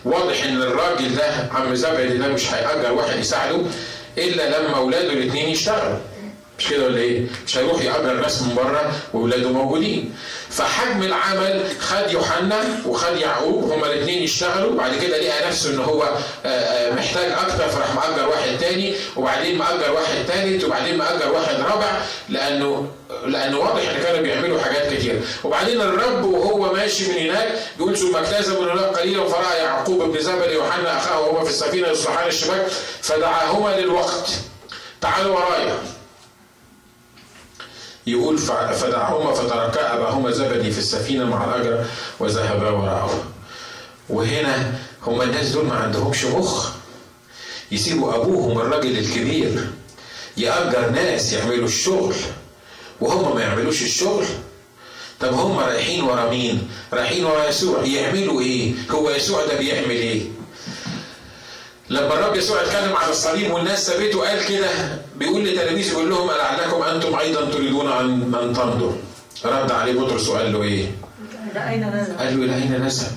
[0.05, 3.57] واضح إن الراجل ده عم زبدي ده مش هيأجر واحد يساعده
[4.17, 5.97] إلا لما أولاده الاثنين يشتغلوا
[6.59, 10.15] مش كده ولا إيه؟ مش هيروح يأجر ناس من بره وأولاده موجودين.
[10.49, 16.03] فحجم العمل خد يوحنا وخد يعقوب هما الاثنين يشتغلوا بعد كده لقى نفسه إن هو
[16.95, 22.87] محتاج أكتر فراح مأجر واحد تاني وبعدين مأجر واحد تالت وبعدين مأجر واحد رابع لأنه
[23.25, 25.21] لأنه واضح إن كانوا بيعملوا حاجات كتير.
[25.43, 30.21] وبعدين الرب وهو ماشي من هناك بيقول ثم اجتاز من هناك قليلا فرأى يعقوب بن
[30.21, 32.67] زبد يوحنا أخاه وهو في السفينة يصلحان الشباك
[33.01, 34.29] فدعاهما للوقت.
[35.01, 35.77] تعالوا ورايا.
[38.07, 41.85] يقول فدعهما فتركا أباهما زبدي في السفينة مع الأجر
[42.19, 43.23] وذهبا وراءه.
[44.09, 44.73] وهنا
[45.07, 46.69] هما الناس دول ما عندهمش مخ.
[47.71, 49.67] يسيبوا أبوهم الراجل الكبير.
[50.37, 52.15] يأجر ناس يعملوا الشغل.
[53.01, 54.25] وهم ما يعملوش الشغل
[55.19, 60.21] طب هم رايحين ورا مين؟ رايحين ورا يسوع يعملوا إيه؟ هو يسوع ده بيعمل إيه؟
[61.89, 64.69] لما الرب يسوع اتكلم على الصليب والناس سابته قال كده
[65.15, 68.91] بيقول لتلاميذه يقول لهم لعلكم أنتم أيضا تريدون أن من تمضوا
[69.45, 70.85] رد عليه بطرس وقال له إيه؟
[71.55, 73.11] أين نذهب؟ قال له إلى أين نذهب؟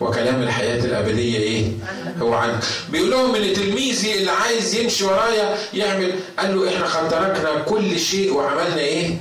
[0.00, 1.72] وكلام الحياة الأبدية إيه؟
[2.20, 2.58] هو عنك.
[2.90, 7.98] بيقول لهم إن تلميذي اللي عايز يمشي ورايا يعمل قال له إحنا قد تركنا كل
[7.98, 9.18] شيء وعملنا إيه؟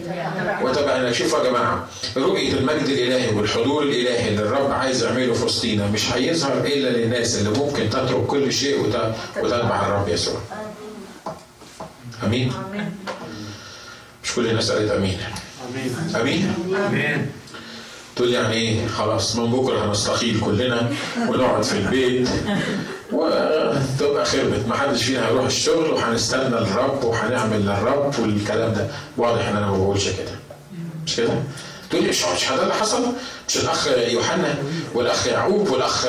[0.64, 5.88] وتبعنا شوفوا يا جماعة رؤية المجد الإلهي والحضور الإلهي اللي الرب عايز يعمله في وسطينا
[5.88, 10.42] مش هيظهر إلا للناس اللي ممكن تترك كل شيء وت- وتتبع الرب يسوع.
[12.24, 12.54] أمين؟
[14.24, 15.18] مش كل الناس قالت أمين.
[15.72, 17.32] آمين أمين؟ آمين
[18.20, 20.90] تقول يعني إيه خلاص من بكرة هنستقيل كلنا
[21.30, 22.30] ونقعد في البيت
[23.12, 29.56] وتبقى خربت ما حدش فينا هيروح الشغل وهنستنى الرب وهنعمل للرب والكلام ده واضح إن
[29.58, 30.32] أنا ما بقولش كده
[31.06, 31.30] مش كده؟
[31.90, 32.24] تقول لي مش
[32.58, 33.04] ده اللي حصل؟
[33.50, 34.56] مش الأخ يوحنا
[34.93, 36.08] والأخ يعقوب والأخ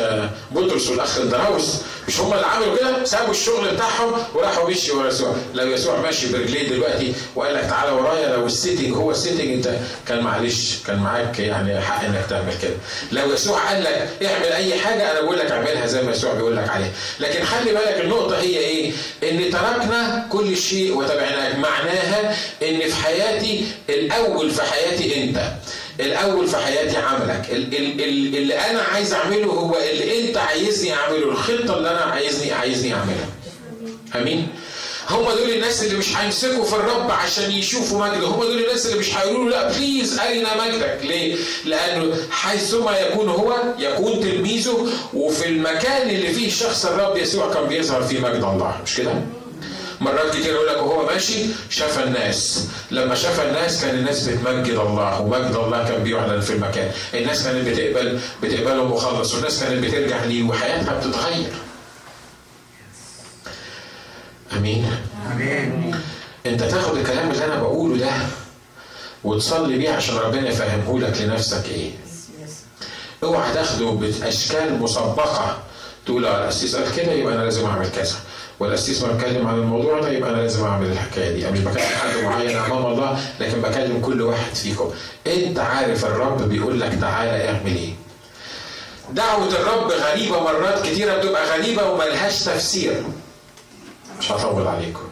[0.50, 1.76] بطرس والأخ اندراوس
[2.08, 6.32] مش هم اللي عملوا كده؟ سابوا الشغل بتاعهم وراحوا مشي ورا يسوع، لو يسوع ماشي
[6.32, 9.78] برجليه دلوقتي وقال لك تعالى ورايا لو ال setting هو ال setting انت
[10.08, 12.74] كان معلش كان معاك يعني حق إنك تعمل كده.
[13.12, 16.56] لو يسوع قال لك اعمل أي حاجة أنا بقول لك اعملها زي ما يسوع بيقول
[16.56, 22.88] لك عليها، لكن خلي بالك النقطة هي إيه؟ إن تركنا كل شيء وتبعناك، معناها إن
[22.88, 25.40] في حياتي الأول في حياتي أنت.
[26.00, 27.46] الأول في حياتي عملك.
[27.52, 31.24] ال- ال- ال- اللي أنا عايز أعمله هو اللي أنت عايزني أعمله.
[31.28, 33.28] الخطة اللي أنا عايزني عايزني أعملها.
[34.14, 34.48] آمين.
[35.10, 38.26] هم دول الناس اللي مش هيمسكوا في الرب عشان يشوفوا مجده.
[38.26, 40.98] هم دول الناس اللي مش هيقولوا لا please اين مجدك.
[41.02, 47.64] ليه؟ لأنه حيثما يكون هو يكون تلميذه وفي المكان اللي فيه شخص الرب يسوع كان
[47.66, 48.80] بيظهر فيه مجد الله.
[48.86, 49.12] مش كده؟
[50.00, 52.66] مرات كتير يقول لك وهو ماشي شاف الناس.
[52.90, 56.90] لما شاف الناس كان الناس بتمجد الله ومجد الله كان بيعلن في المكان.
[57.14, 61.52] الناس كانت بتقبل بتقبله مخلص والناس كانت بترجع ليه؟ وحياتها بتتغير.
[64.56, 64.90] آمين.
[65.32, 65.94] آمين.
[66.46, 68.10] أنت تاخد الكلام اللي أنا بقوله ده
[69.24, 71.90] وتصلي بيه عشان ربنا يفهمه لك لنفسك إيه؟
[73.22, 75.58] اوعى تاخده بأشكال مسبقة.
[76.06, 78.16] تقول آه القسيس قال كده يبقى أنا لازم أعمل كذا.
[78.60, 81.44] والقسيس ما اتكلم عن الموضوع ده يبقى أنا لازم أعمل الحكاية دي.
[81.48, 84.90] أنا مش بكلم حد معين أمام الله لكن بكلم كل واحد فيكم.
[85.26, 87.92] أنت عارف الرب بيقول لك تعالى اعمل إيه؟
[89.12, 93.02] دعوة الرب غريبة مرات كتيرة بتبقى غريبة وملهاش تفسير.
[94.18, 95.08] مش هطول عليكم.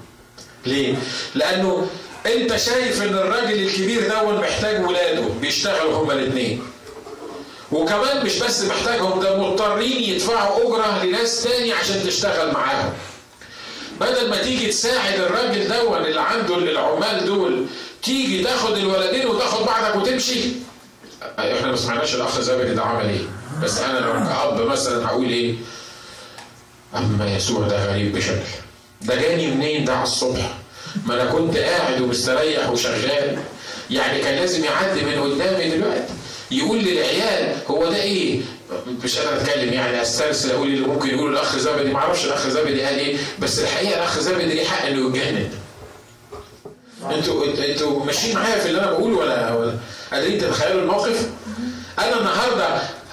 [0.66, 0.94] ليه؟
[1.34, 1.86] لأنه
[2.26, 6.62] أنت شايف إن الراجل الكبير ده محتاج ولاده بيشتغلوا هما الاتنين.
[7.72, 12.92] وكمان مش بس محتاجهم ده مضطرين يدفعوا أجرة لناس تاني عشان تشتغل معاهم.
[14.00, 17.66] بدل ما تيجي تساعد الراجل دون اللي عنده العمال دول
[18.02, 20.40] تيجي تاخد الولدين وتاخد بعضك وتمشي.
[21.38, 23.26] إحنا ما سمعناش الأخ زبدي ده عمل إيه.
[23.62, 25.54] بس أنا لو كأب مثلا هقول إيه.
[26.96, 28.34] أما يسوع ده غريب بشكل.
[29.02, 30.54] ده جاني منين؟ ده على الصبح.
[31.06, 33.38] ما أنا كنت قاعد ومستريح وشغال.
[33.90, 36.12] يعني كان لازم يعدي من قدامي دلوقتي.
[36.50, 38.40] يقول للعيال هو ده إيه؟
[39.04, 42.82] مش أنا اتكلم يعني استرسل أقول اللي ممكن يقولوا الأخ زبدي ما أعرفش الأخ زبدي
[42.82, 45.50] قال إيه بس الحقيقة الأخ زبدي ليه حق إنه يتجنن.
[47.10, 49.74] أنتوا أنتوا ماشيين معايا في اللي أنا بقوله ولا ولا؟
[50.12, 51.30] قادرين تتخيلوا الموقف؟
[51.98, 52.66] أنا النهارده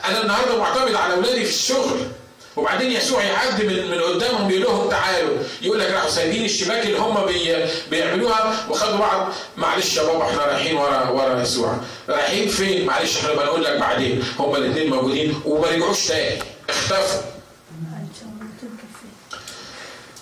[0.05, 1.97] أنا النهارده معتمد على أولادي في الشغل.
[2.57, 5.37] وبعدين يسوع يعدي من من قدامهم يقول لهم تعالوا.
[5.61, 9.33] يقول لك راحوا سايبين الشباك اللي هم بي بيعملوها وخدوا بعض.
[9.57, 11.77] معلش يا بابا إحنا رايحين ورا ورا يسوع.
[12.09, 14.23] رايحين فين؟ معلش إحنا بنقول لك بعدين.
[14.39, 16.39] هم الاثنين موجودين وما رجعوش تاني.
[16.69, 17.21] اختفوا.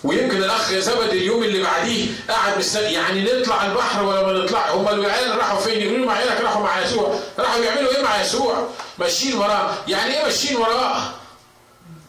[0.04, 2.92] ويمكن الأخ زبد اليوم اللي بعديه قاعد مستني.
[2.92, 6.80] يعني نطلع البحر ولا ما نطلع هم العيال راحوا فين؟ يقولوا مع عيالك راحوا مع
[6.80, 7.18] يسوع.
[7.38, 8.68] راحوا بيعملوا إيه مع يسوع؟
[8.98, 9.74] ماشيين وراه.
[9.88, 11.02] يعني إيه ماشيين وراه؟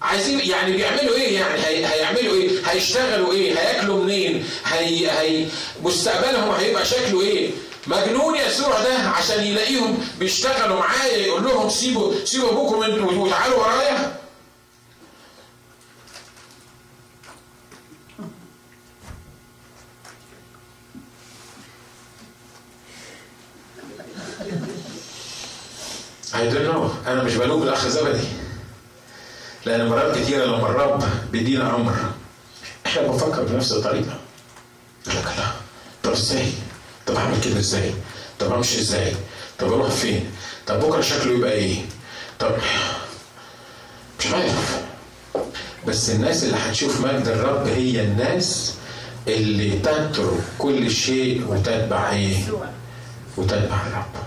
[0.01, 5.45] عايزين يعني بيعملوا إيه؟ يعني هي هيعملوا إيه؟ هيشتغلوا إيه؟ هياكلوا منين؟ هي هي
[5.83, 7.49] مستقبلهم هيبقى شكله إيه؟
[7.87, 14.15] مجنون يسوع ده عشان يلاقيهم بيشتغلوا معايا يقول لهم سيبوا سيبوا أبوكم أنتوا وتعالوا ورايا.
[26.33, 26.91] I don't know.
[27.07, 28.27] أنا مش بلوم الأخ زبدي
[29.65, 31.93] لأن مرات كتيرة لما الرب بيدينا أمر
[32.85, 34.17] إحنا بنفكر بنفس الطريقة
[35.07, 35.45] يقول لك لا
[36.03, 36.51] طب إزاي؟
[37.07, 37.93] طب أعمل كده إزاي؟
[38.39, 39.13] طب أمشي إزاي؟
[39.59, 40.31] طب أروح فين؟
[40.67, 41.75] طب بكرة شكله يبقى إيه؟
[42.39, 42.51] طب
[44.19, 44.81] مش عارف
[45.87, 48.73] بس الناس اللي هتشوف مجد الرب هي الناس
[49.27, 52.37] اللي تترك كل شيء وتتبع إيه؟
[53.37, 54.23] وتتبع الرب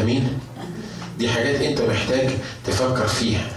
[0.00, 0.38] آمين؟
[1.18, 2.30] دي حاجات أنت محتاج
[2.66, 3.48] تفكر فيها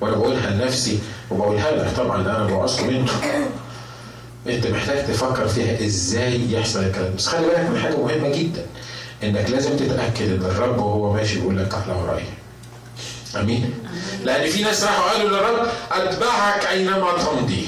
[0.00, 0.98] وأنا بقولها لنفسي
[1.30, 3.14] وبقولها لك طبعا أنا بوعظكم أنتوا
[4.48, 8.66] أنت محتاج تفكر فيها إزاي يحصل الكلام بس خلي بالك من حاجة مهمة جدا
[9.24, 12.24] إنك لازم تتأكد إن الرب وهو ماشي بيقول لك تعالى ورايا
[13.40, 13.74] آمين؟
[14.24, 17.66] لأن في ناس راحوا قالوا للرب أتبعك أينما تمضي.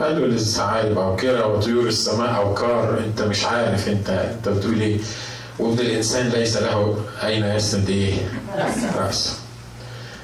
[0.00, 4.98] قالوا للثعالب أو كرة وطيور السماء أو كار أنت مش عارف أنت أنت بتقول إيه؟
[5.58, 8.14] وابن الإنسان ليس له أين يسند إيه
[8.98, 9.36] راسه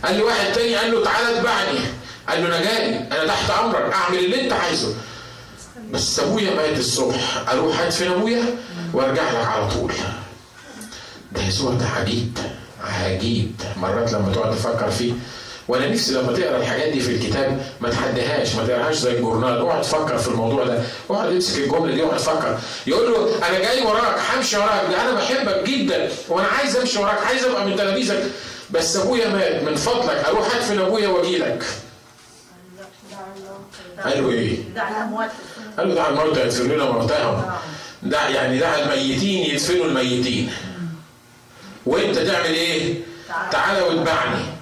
[0.06, 1.78] قال لي واحد تاني قال له تعالى اتبعني.
[2.28, 4.94] قال له أنا جاي أنا تحت أمرك أعمل اللي أنت عايزه.
[5.90, 8.44] بس أبويا مات الصبح أروح ادفن أبويا؟
[8.94, 9.92] وأرجع لك على طول.
[11.32, 12.38] ده يسوع ده عجيب
[12.84, 13.52] عجيب.
[13.76, 15.12] مرات لما تقعد تفكر فيه
[15.68, 19.58] وأنا نفسي لما تقرأ الحاجات دي في الكتاب ما تحديهاش ما تقراهاش زي الجورنال.
[19.58, 20.82] اقعد تفكر في الموضوع ده.
[21.10, 22.58] اقعد امسك الجملة دي وأقعد تفكر.
[22.86, 24.90] يقول له أنا جاي وراك همشي وراك.
[24.90, 28.30] ده أنا بحبك جدا وأنا عايز أمشي وراك عايز أبقى من تلاميذك.
[28.70, 29.62] بس أبويا مات.
[29.62, 30.24] من فضلك.
[30.28, 31.64] أروح أدفن أبويا واجي لك
[34.04, 35.30] قال له إيه؟ دع الاموات
[35.78, 37.52] قال له دع الموتى يدفنون موتاهم
[38.12, 40.52] يعني دع الميتين يدفنوا الميتين.
[41.86, 43.00] وأنت تعمل إيه؟
[43.50, 44.55] تعالى واتبعني.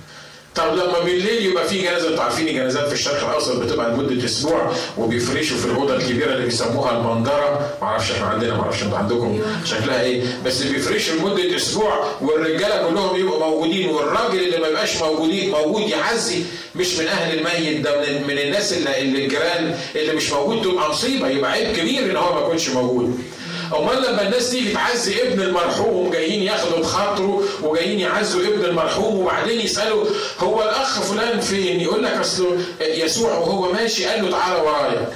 [0.55, 4.73] طب لما بالليل يبقى في جنازة أنتوا عارفين الجنازات في الشرق الأوسط بتبقى لمدة أسبوع
[4.99, 7.71] وبيفرشوا في الأوضة الكبيرة اللي بيسموها المنظرة.
[7.83, 13.47] معرفش إحنا عندنا معرفش أنتوا عندكم شكلها إيه بس بيفرشوا لمدة أسبوع والرجالة كلهم يبقوا
[13.51, 16.43] موجودين والراجل اللي ما يبقاش موجودين موجود يعزي
[16.77, 20.91] مش من أهل الميت ده من, من الناس اللي, اللي الجيران اللي مش موجود تبقى
[20.91, 21.29] مصيبة.
[21.29, 23.19] يبقى عيب كبير إن هو ما يكونش موجود.
[23.73, 29.61] امال لما الناس تيجي تعزي ابن المرحوم جايين ياخدوا بخاطره وجايين يعزوا ابن المرحوم وبعدين
[29.61, 30.07] يسألوا
[30.41, 35.09] هو الأخ فلان فين؟ يقول لك اصله يسوع وهو ماشي قال له تعالى ورايا.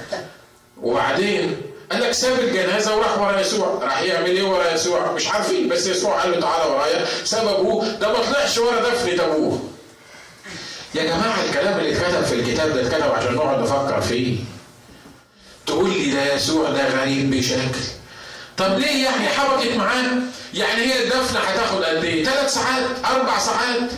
[0.82, 1.56] وبعدين
[1.92, 5.86] قال لك ساب الجنازة وراح ورا يسوع، راح يعمل إيه ورا يسوع؟ مش عارفين بس
[5.86, 9.58] يسوع قال له تعالى ورايا، ساب أبوه ده ما طلعش ورا دفنه أبوه.
[10.94, 14.36] يا جماعة الكلام اللي اتكتب في الكتاب ده اتكتب عشان نقعد نفكر فيه.
[15.66, 17.80] تقول لي ده يسوع ده غريب بشكل.
[18.58, 20.04] طب ليه يعني حبكت معاه؟
[20.54, 23.90] يعني هي الدفنة هتاخد قد إيه؟ ثلاث ساعات؟ أربع ساعات؟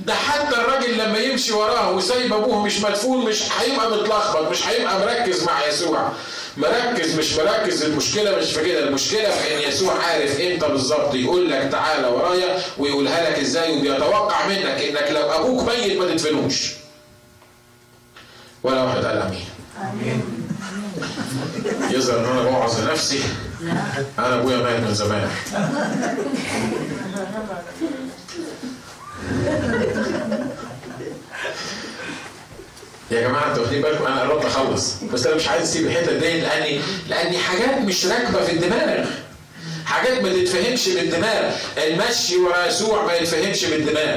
[0.00, 4.98] ده حتى الراجل لما يمشي وراه وسايب أبوه مش مدفون مش هيبقى متلخبط مش هيبقى
[4.98, 6.08] مركز مع يسوع.
[6.56, 11.50] مركز مش مركز المشكلة مش في كده المشكلة في إن يسوع عارف أنت بالظبط يقول
[11.50, 16.70] لك تعالى ورايا ويقولها لك إزاي وبيتوقع منك إنك لو أبوك ميت ما تدفنوش.
[18.62, 19.44] ولا واحد قال أمين.
[19.82, 20.24] آمين
[21.90, 23.20] يظهر إن أنا بوعظ لنفسي
[24.18, 25.28] أنا أبويا مات من زمان.
[33.10, 34.94] يا جماعة أنتوا واخدين بالكم؟ أنا قربت أخلص.
[35.12, 39.06] بس أنا مش عايز أسيب الحتة دي لاني لأني حاجات مش راكبة في الدماغ.
[39.86, 44.16] حاجات ما تتفهمش بالدماغ المشي ورا يسوع ما يتفهمش بالدماغ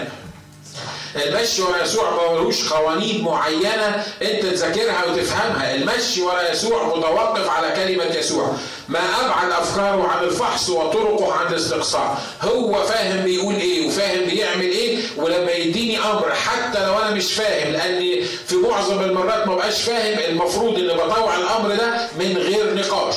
[1.24, 5.76] المشي ورا يسوع ملوش قوانين معينة أنت تذاكرها وتفهمها.
[5.76, 8.51] المشي ورا يسوع متوقف على كلمة يسوع.
[8.89, 12.18] ما أبعد أفكاره عن الفحص وطرقه عن الاستقصاء.
[12.41, 17.74] هو فاهم بيقول إيه وفاهم بيعمل إيه ولما يديني أمر حتى لو أنا مش فاهم
[17.74, 23.15] لأني في معظم المرات ما بقاش فاهم المفروض إني بطوع الأمر ده من غير نقاش.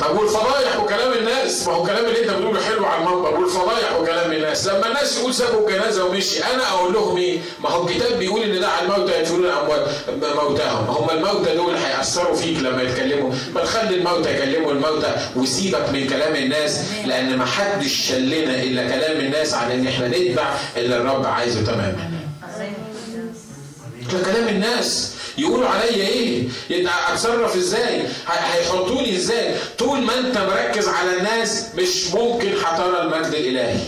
[0.00, 4.32] طب والفضايح وكلام الناس؟ ما هو كلام اللي انت بتقوله حلو على المنبر والفضايح وكلام
[4.32, 4.66] الناس.
[4.66, 8.60] لما الناس يقول سابوا الجنازة ومشي أنا أقول لهم إيه؟ ما هو الكتاب بيقول إن
[8.60, 9.86] دع الموتى يدفنون اموات
[10.36, 10.84] موتاهم.
[10.84, 13.32] هم الموتى دول هيأثروا فيك لما يتكلموا.
[13.54, 19.20] ما تخلي الموتى يكلموا الموتى وسيبك من كلام الناس لأن ما حدش شلنا إلا كلام
[19.20, 21.64] الناس عن إن إحنا نتبع اللي الرب عايزه.
[21.64, 22.10] تماما
[24.12, 25.12] ده كلام الناس.
[25.38, 26.48] يقولوا عليا إيه؟
[27.12, 33.80] أتصرف إزاي؟ هيحطوني إزاي؟ طول ما أنت مركز على الناس مش ممكن هترى المجد الإلهي.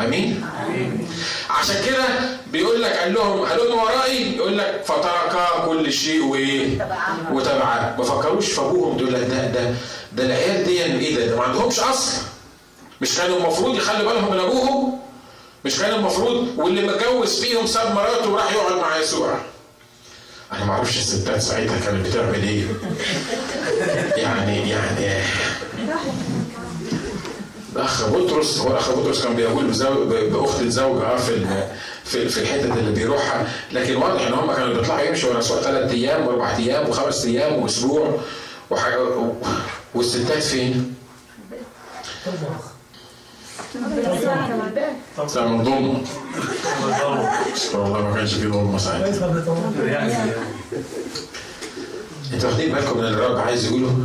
[0.00, 0.46] آمين؟
[1.50, 2.04] عشان كده
[2.52, 4.36] بيقول لك قال لهم هلم ورائي.
[4.36, 6.88] يقول لك فتركا كل شيء وايه
[7.32, 7.94] وتبعا.
[7.98, 9.12] ما فكروش في أبوهم دول.
[9.12, 9.74] ده ده
[10.12, 12.22] ده العيال دي إيه ده, ده ما عندهمش أصل.
[13.00, 15.03] مش كانوا المفروض يخلوا بالهم من أبوهم.
[15.64, 19.38] مش كان المفروض واللي متجوز فيهم ساب مراته وراح يقعد مع يسوع.
[20.52, 22.64] أنا ما أعرفش الستات ساعتها كانت بتعمل إيه.
[24.16, 25.22] يعني يعني
[27.76, 29.64] الأخ بطرس هو الأخ بطرس كان بيقول
[30.30, 31.46] بأخت الزوجه في
[32.04, 33.46] في في الحتت اللي بيروحها.
[33.72, 37.62] لكن واضح إن هم كانوا بيطلعوا يمشوا ورا يسوع ثلاث أيام وأربع أيام وخمس أيام
[37.62, 38.18] وأسبوع
[38.70, 38.98] وحاجة
[39.94, 40.94] والستات فين؟
[45.18, 46.04] من ضمن
[47.74, 49.06] والله ما كانش في ضمن ساعتها
[52.34, 53.96] أنتوا واخدين بالكم من اللي الرب عايز يقوله؟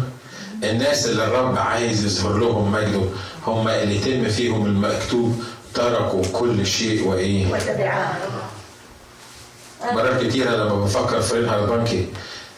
[0.64, 3.01] الناس اللي الرب عايز يظهر لهم مجده
[3.47, 5.43] هم اللي يتم فيهم المكتوب
[5.74, 7.45] تركوا كل شيء وإيه؟
[9.93, 12.07] مرات كتيرة لما بفكر في رينهارد بانكي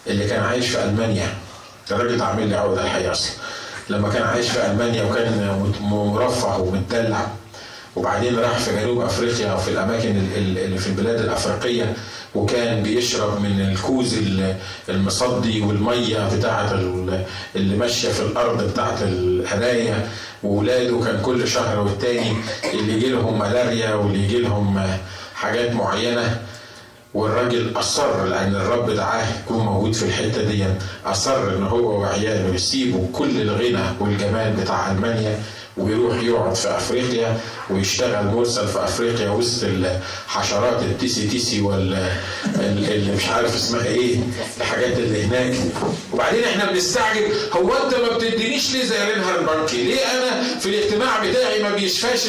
[0.08, 1.34] اللي كان عايش في ألمانيا
[1.92, 3.32] الراجل عامل لي عقدة الحقيقة أصلا.
[3.90, 7.28] لما كان عايش في ألمانيا وكان مرفه ومتدلع
[7.96, 11.94] وبعدين راح في جنوب أفريقيا وفي الأماكن اللي في البلاد الأفريقية
[12.36, 14.16] وكان بيشرب من الكوز
[14.90, 16.72] المصدي والمية بتاعه
[17.56, 20.10] اللي ماشية في الأرض بتاعه الهدايا
[20.44, 22.34] واولاده كان كل شهر والتاني
[22.74, 24.88] اللي يجي لهم ملاريا واللي يجي لهم
[25.36, 26.42] حاجات معينة.
[27.14, 30.66] والراجل أصر لأن الرب دعاه يكون موجود في الحتة دي.
[31.06, 35.40] أصر إن هو وعياله يسيبوا كل الغنى والجمال بتاع ألمانيا.
[35.82, 42.08] ويروح يقعد في أفريقيا ويشتغل مرسل في أفريقيا وسط الحشرات التسي تسي ولا
[42.60, 44.16] اللي مش عارف اسمها إيه
[44.58, 45.54] الحاجات اللي هناك
[46.14, 47.24] وبعدين إحنا بنستعجب
[47.54, 52.20] هو أنت ما بتدينيش ليه زي رينهارد بونكي؟ ليه أنا في الاجتماع بتاعي ما بيشفاش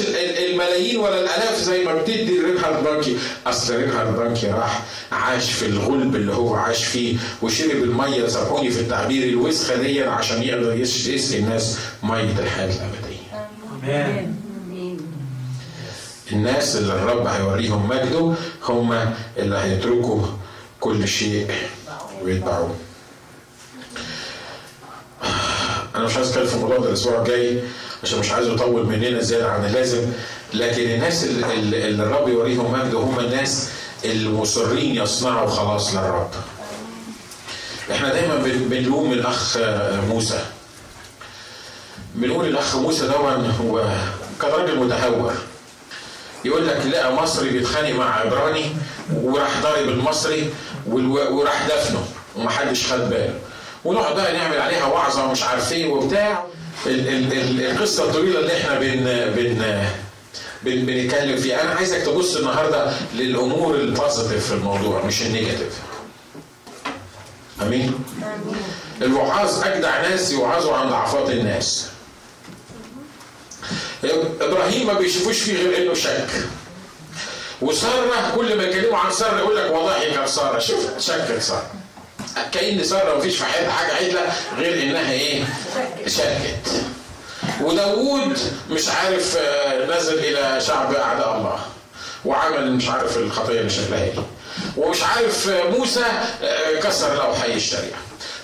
[0.50, 4.82] الملايين ولا الآلاف زي ما بتدي رينهارد بونكي؟ أصل رينهارد بونكي راح
[5.12, 10.42] عاش في الغلب اللي هو عاش فيه وشرب المية سامحوني في التعبير الوسخة دي عشان
[10.42, 13.01] يقدر يسقي الناس مية الحياة الابديه.
[16.32, 18.34] الناس اللي الرب هيوريهم مجده
[18.68, 20.22] هم اللي هيتركوا
[20.80, 21.50] كل شيء
[22.22, 22.74] ويتبعوه.
[25.96, 27.62] أنا مش عايز أتكلم في الموضوع ده الأسبوع الجاي
[28.02, 30.12] عشان مش عايز اطول مننا زيادة عن اللازم
[30.54, 31.54] لكن الناس اللي,
[31.88, 33.68] اللي الرب يوريهم مجده هم الناس
[34.04, 36.30] المصرين يصنعوا خلاص للرب.
[37.92, 38.36] إحنا دايما
[38.70, 39.58] بنلوم الأخ
[40.08, 40.40] موسى.
[42.14, 43.84] بنقول الأخ موسى دون هو
[44.42, 45.32] كان راجل متهور.
[46.44, 48.64] يقول لك لقى مصري بيتخانق مع عبراني
[49.14, 50.50] وراح ضارب المصري
[51.30, 52.04] وراح دفنه
[52.36, 53.34] ومحدش خد باله.
[53.84, 56.44] ونقعد بقى نعمل عليها وعظة ومش عارف إيه وبتاع.
[56.86, 59.04] ال ال ال القصة الطويلة اللي إحنا بن
[59.36, 59.84] بن
[60.62, 61.62] بن بنتكلم فيها.
[61.62, 65.78] أنا عايزك تبص النهارده للأمور ال positive في الموضوع مش ال negative.
[67.62, 67.94] آمين.
[69.02, 71.88] الوعاظ أجدع ناس يوعظوا عن ضعفات الناس.
[74.40, 76.26] إبراهيم ما بيشوفوش فيه غير إنه شك.
[77.62, 80.58] وساره كل ما يكلموا عن ساره يقول لك والله كان سارة.
[80.58, 81.70] شوف شكت سارة.
[82.52, 85.44] كأن سارة ما فيش في حياتها حاجة عدلة غير إنها إيه؟
[86.06, 86.82] شكت.
[87.60, 88.38] وداوود
[88.70, 89.38] مش عارف
[89.90, 91.58] نزل إلى شعب أعداء الله.
[92.24, 94.12] وعمل مش عارف الخطية اللي شكلها إيه.
[94.76, 96.04] ومش عارف موسى
[96.82, 97.98] كسر لوحه يشتريها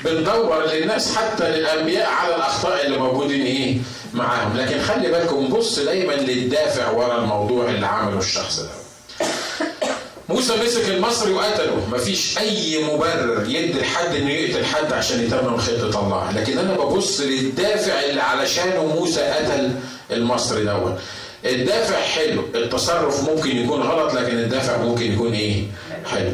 [0.05, 3.77] بندور للناس حتى للأنبياء على الأخطاء اللي موجودين إيه؟
[4.15, 4.57] معاهم.
[4.57, 8.69] لكن خلي بالكم بص دايما للدافع ورا الموضوع اللي عمله الشخص ده.
[10.29, 11.89] موسى مسك المصري وقتله.
[11.93, 16.33] مفيش أي مبرر يدي لحد إنه يقتل حد عشان يتمم خطه الله.
[16.37, 19.71] لكن أنا ببص للدافع اللي علشانه موسى قتل
[20.11, 20.99] المصري دوت.
[21.45, 22.43] الدافع حلو.
[22.55, 25.65] التصرف ممكن يكون غلط لكن الدافع ممكن يكون إيه؟
[26.11, 26.31] حلو.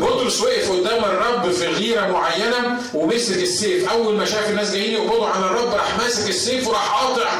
[0.00, 3.90] بطرس وقف قدام الرب في غيرة معينة ومسك السيف.
[3.90, 7.30] أول ما شاف الناس جايين يقبضوا على الرب راح ماسك السيف وراح قاطع.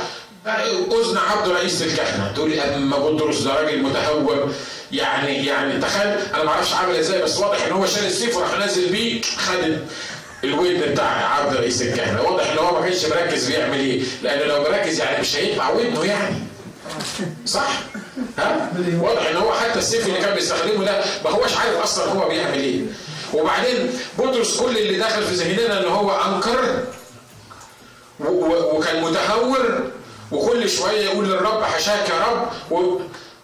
[0.47, 4.53] أذن عبد رئيس الكهنه تقول لي أما بطرس ده راجل متهور.
[4.93, 8.59] يعني يعني تخيل أنا ما أعرفش عامل إزاي بس واضح إن هو شال السيف وراح
[8.59, 9.79] نازل بيه خد
[10.45, 14.63] الودن بتاع عبد رئيس الكهنه واضح إن هو ما كانش مركز بيعمل إيه لأن لو
[14.63, 16.37] مركز يعني مش هيقطع ودنه يعني.
[17.47, 17.69] صح؟
[18.39, 22.29] ها؟ واضح إن هو حتى السيف اللي كان بيستخدمه ده ما هوش عارف أصلا هو
[22.29, 22.81] بيعمل إيه.
[23.35, 26.83] وبعدين بطرس كل اللي داخل في ذهننا ان هو أنكر
[28.75, 29.91] وكان متهور
[30.33, 32.99] وكل شوية يقول للرب حشاك يا رب و...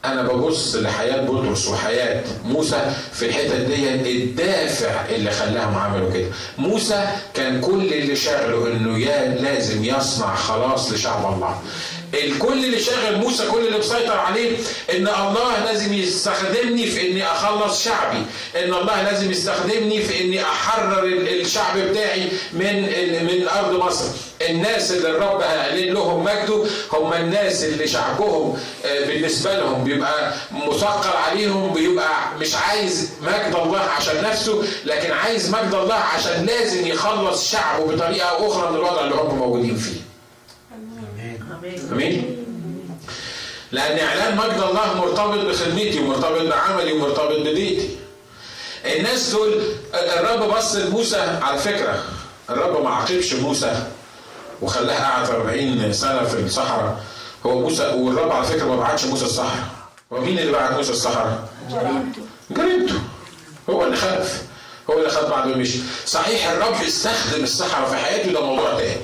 [0.04, 6.26] أنا ببص لحياة بطرس وحياة موسى في الحتة دي الدافع اللي خلاهم عملوا كده.
[6.58, 11.62] موسى كان كل اللي شاغله إنه يا لازم يصنع خلاص لشعب الله.
[12.14, 14.56] الكل اللي شاغل موسى كل اللي مسيطر عليه
[14.90, 18.22] إن الله لازم يستخدمني في إني أخلص شعبي.
[18.56, 22.82] إن الله لازم يستخدمني في إني أحرر ال- الشعب بتاعي من
[23.24, 24.04] من أرض مصر.
[24.50, 31.16] الناس اللي الرب هيعلن لهم مجده هم الناس اللي شعبهم آه، بالنسبة لهم بيبقى مثقل
[31.16, 32.08] عليهم بيبقى
[32.40, 38.48] مش عايز مجد الله عشان نفسه لكن عايز مجد الله عشان لازم يخلص شعبه بطريقة
[38.48, 40.09] أخرى من الوضع اللي هم موجودين فيه.
[41.92, 42.36] آمين.
[43.72, 47.96] لأن إعلان مجد الله مرتبط بخدمتي ومرتبط بعملي ومرتبط ببيتي
[48.84, 49.62] الناس دول
[49.94, 52.02] الرب بص لموسى على فكرة.
[52.50, 53.86] الرب ما عاقبش موسى
[54.62, 57.04] وخلاه قعد 40 سنة في الصحراء.
[57.46, 59.66] هو موسى والرب على فكرة ما بعتش موسى الصحراء.
[60.12, 61.48] هو مين اللي بعت موسى الصحراء؟
[62.50, 62.94] جريمته.
[63.70, 64.42] هو اللي خلف.
[64.90, 68.96] هو اللي خد بعده ومشي صحيح الرب استخدم الصحراء في حياته ده موضوع تاني.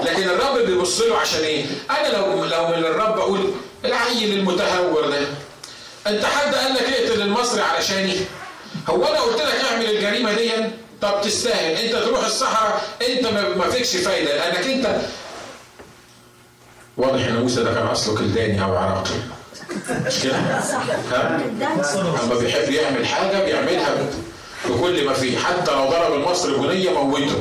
[0.00, 3.50] لكن الرب بيبص له عشان إيه؟ أنا لو لو من الرب أقول
[3.84, 5.26] العيل المتهور ده
[6.06, 8.14] أنت حد قال لك اقتل المصري علشاني؟
[8.90, 10.50] هو أنا قلت لك اعمل الجريمة دي؟
[11.02, 13.26] طب تستاهل أنت تروح الصحراء أنت
[13.56, 15.00] ما فيكش فايدة لأنك انت
[16.96, 19.10] واضح إن موسى ده كان أصله كلداني أو عراقي
[20.06, 21.40] مش كده؟ ها؟
[22.24, 23.94] أما بيحب يعمل حاجة بيعملها
[24.68, 27.38] بكل ما فيه حتى لو ضرب المصري بنية موته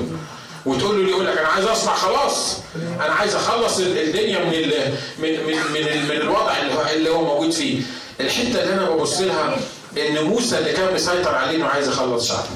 [0.65, 2.57] وتقول له يقول لك أنا عايز أصنع خلاص.
[2.75, 4.73] أنا عايز أخلص ال- الدنيا من ال
[5.19, 6.53] من من من, من الوضع
[6.95, 7.81] اللي هو, موجود فيه.
[8.19, 9.57] الحتة اللي أنا ببص لها
[9.97, 12.47] إن موسى اللي كان مسيطر عليه انه عايز يخلص شعبه.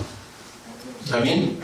[1.13, 1.61] أمين؟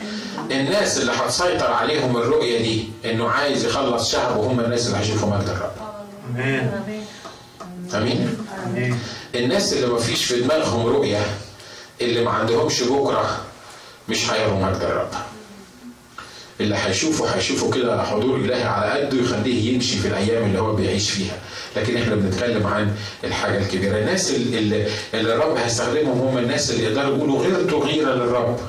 [0.51, 5.49] الناس اللي هتسيطر عليهم الرؤية دي إنه عايز يخلص شعبه هم الناس اللي هيشوفوا مجد
[5.49, 5.71] الرب.
[7.95, 8.37] آمين.
[8.67, 8.99] أمين؟
[9.35, 11.25] الناس اللي ما فيش في دماغهم رؤية
[12.01, 13.37] اللي ما عندهمش بكرة
[14.09, 15.09] مش هيروا مجد الرب.
[16.62, 21.09] اللي هيشوفوا هيشوفوا كده حضور إلهي على قده يخليه يمشي في الأيام اللي هو بيعيش
[21.12, 21.38] فيها
[21.76, 24.57] لكن إحنا بنتكلم عن الحاجة الكبيرة الناس اللي,
[25.14, 28.59] اللي, الرب هيستخدمهم هم الناس اللي يقدروا يقولوا غيرته غيرة للرب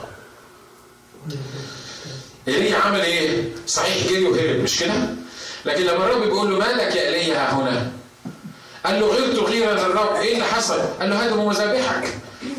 [2.48, 4.92] ايليا عمل إيه؟ صحيح جري وهرب مش كده؟
[5.64, 7.90] لكن لما الرب بيقول له مالك يا ايليا ها هنا؟
[8.86, 12.08] قال له غرت غيرا للرب إيه اللي حصل؟ قال له هدموا مذابحك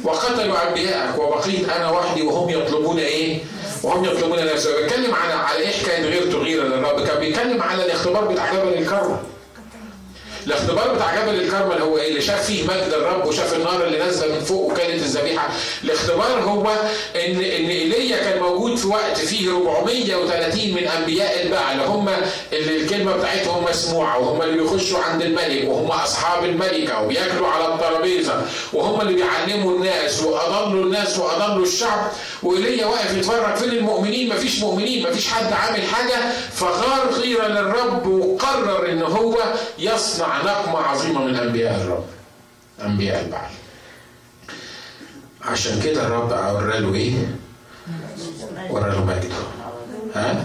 [0.03, 3.39] وقتلوا أنبياءك وبقيت أنا وحدي وهم يطلبون إيه؟
[3.83, 8.25] وهم يطلبون نفسه بيتكلم على على إيه حكايه غيرت غيرا للرب؟ كان بيتكلم على الاختبار
[8.25, 9.17] بتاع جبل الكرم.
[10.47, 14.35] الاختبار بتاع جبل الكرمل هو إيه؟ اللي شاف فيه مجد الرب وشاف النار اللي نازلة
[14.35, 15.49] من فوق وكانت الذبيحة.
[15.83, 16.69] الاختبار هو
[17.15, 22.09] ان إن إيليا كان موجود في وقت فيه 430 من أنبياء البعل هم
[22.53, 28.41] اللي الكلمة بتاعتهم مسموعة وهم اللي بيخشوا عند الملك وهم أصحاب الملكة وبياكلوا على الترابيزة
[28.73, 32.11] وهم اللي بيعلموا الناس وأضلوا الناس وأضلوا الشعب
[32.43, 36.15] وإيليا واقف يتفرج فين المؤمنين مفيش مؤمنين مفيش حد عامل حاجة
[36.55, 39.35] فغار غيرة للرب وقرر إن هو
[39.79, 42.05] يصنع نقمه عظيمة من أنبياء الرب.
[42.85, 43.49] أنبياء البعل
[45.41, 47.13] عشان كده الرب ورى له إيه؟
[48.69, 49.35] ورى له مجده.
[50.15, 50.43] ها؟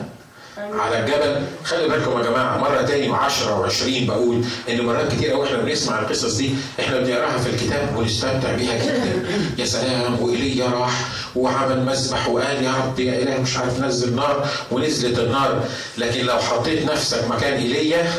[0.58, 1.46] على الجبل.
[1.64, 5.98] خلي بالكم يا جماعة مرة تاني و10 و20 بقول إن مرات كتير قوي إحنا بنسمع
[6.00, 9.22] القصص دي إحنا بنقراها في الكتاب ونستمتع بيها جدا.
[9.58, 11.04] يا سلام وإيليا راح
[11.36, 15.64] وعمل مذبح وقال يا رب يا إله مش عارف نزل نار ونزلت النار.
[15.98, 18.12] لكن لو حطيت نفسك مكان إيليا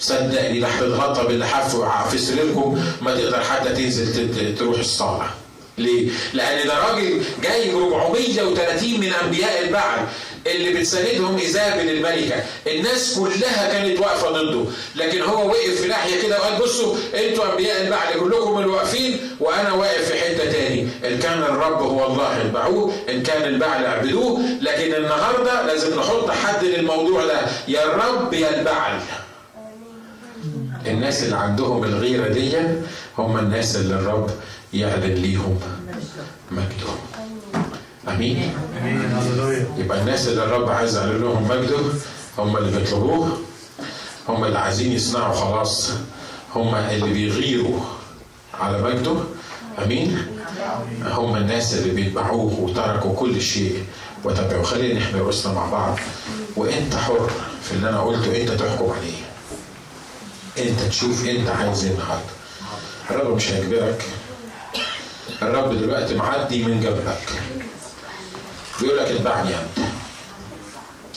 [0.00, 1.76] صدقني لا هتتغطى باللحاف
[2.10, 5.26] في سريركم ما تقدر حتى تنزل تروح الصالة.
[5.78, 10.06] ليه؟ لأن ده راجل جاي 430 من أنبياء البعل
[10.46, 12.42] اللي بتساندهم إيزابل الملكة.
[12.66, 14.64] الناس كلها كانت واقفة ضده.
[14.96, 20.12] لكن هو وقف في ناحية كده وقال بصوا أنتوا أنبياء البعل كلكم الواقفين وأنا واقف
[20.12, 20.88] في حتة تاني.
[21.04, 26.64] إن كان الرب هو الله اتبعوه إن كان البعل اعبدوه لكن النهاردة لازم نحط حد
[26.64, 27.40] للموضوع ده.
[27.68, 29.00] يا الرب يا البعل
[30.86, 32.56] الناس اللي عندهم الغيرة دي
[33.18, 34.30] هم الناس اللي الرب
[34.72, 35.60] يعلن ليهم
[36.50, 36.92] مجده.
[39.20, 41.76] هللويا يبقى الناس اللي الرب عايز يعلن لهم مجده
[42.38, 43.38] هم اللي بيطلبوه
[44.28, 45.90] هم اللي عايزين يصنعوا خلاص
[46.54, 47.80] هم اللي بيغيروا
[48.60, 49.14] على مجده.
[49.84, 50.26] آمين.
[51.04, 53.84] هم الناس اللي بيتبعوه وتركوا كل شيء
[54.24, 55.98] واتبعه خلينا نحمي رؤوسنا مع بعض.
[56.56, 57.30] وانت حر
[57.62, 59.23] في اللي أنا قلته انت تحكم عليه.
[60.58, 62.32] انت تشوف انت عايز إيه النهارده.
[63.10, 64.04] الرب مش هيجبرك.
[65.42, 67.28] الرب دلوقتي معدي من جنبك.
[68.80, 69.86] بيقول لك اتبعني أنت.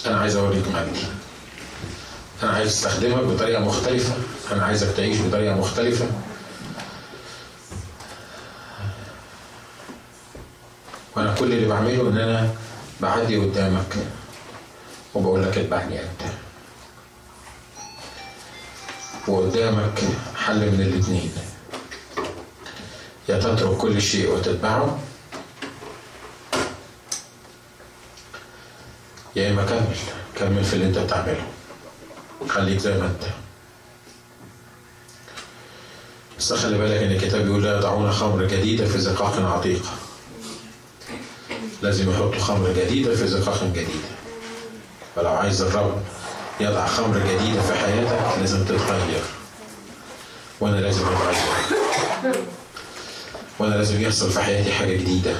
[0.05, 1.05] أنا عايز أوريك مجدي.
[2.43, 4.13] أنا عايز أستخدمك بطريقة مختلفة.
[4.51, 6.05] أنا عايزك تعيش بطريقة مختلفة.
[11.15, 12.49] وأنا كل اللي بعمله إن أنا
[13.01, 13.95] بعدي قدامك.
[15.13, 16.21] وبقول لك اتبعني أنت.
[19.27, 19.99] وقدامك
[20.35, 21.31] حل من الاتنين.
[23.29, 24.99] يا تترك كل شيء وتتبعه.
[29.35, 29.95] يا إما كمل
[30.35, 31.47] كمل في اللي أنت بتعمله.
[32.49, 33.23] خليك زي ما أنت.
[36.39, 39.89] بس خلي بالك إن الكتاب بيقول لا يضعون خمر جديده في زقاق عتيقه
[41.81, 44.09] لازم يحطوا خمر جديده في زقاق جديده
[45.15, 46.03] فلو عايز الرب
[46.59, 49.21] يضع خمر جديده في حياتك لازم تتغير.
[50.59, 52.35] وأنا لازم أتغير.
[53.59, 55.35] وأنا لازم يحصل في حياتي حاجة جديدة.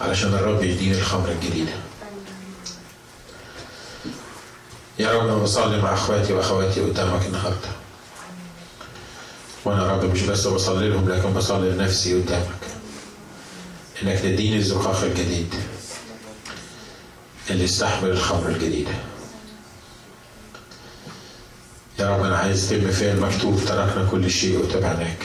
[0.00, 1.72] علشان الرب يديني الخمر الجديده
[4.98, 7.68] يا رب أنا بصلي مع أخواتي وأخواتي قدامك النهارده.
[9.64, 12.60] وأنا يا رب مش بس بصلي لهم لكن بصلي لنفسي قدامك.
[14.02, 15.54] إنك تديني الزقاق الجديد.
[17.50, 18.90] اللي يستحمل الخمر الجديده
[21.98, 25.18] يا رب أنا عايز تم فيها المكتوب تركنا كل شيء وتبعناك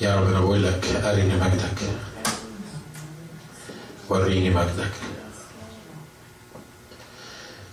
[0.00, 1.78] يا رب أنا بقول لك أرني مجدك.
[4.08, 4.90] وريني مجدك.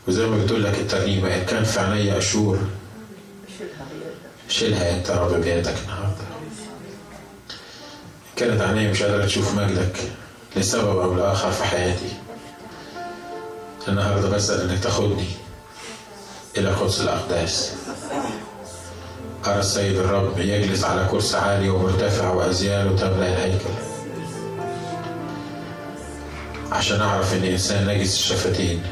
[0.08, 2.60] وزي ما بتقول لك الترنيمة إن كان في عينيا أشور
[4.50, 6.24] شيلها أنت يا رب بيدك النهارده.
[8.36, 10.12] كانت عينيا مش قادرة تشوف مجدك
[10.56, 12.14] لسبب أو لآخر في حياتي.
[13.88, 15.28] النهارده بسأل إنك تاخدني
[16.58, 17.74] إلى قدس الأقداس.
[19.48, 23.74] أرى السيد الرب يجلس على كرسي عالي ومرتفع وأزياله تملأ الهيكل.
[26.72, 28.84] عشان أعرف إن إنسان نجس الشفتين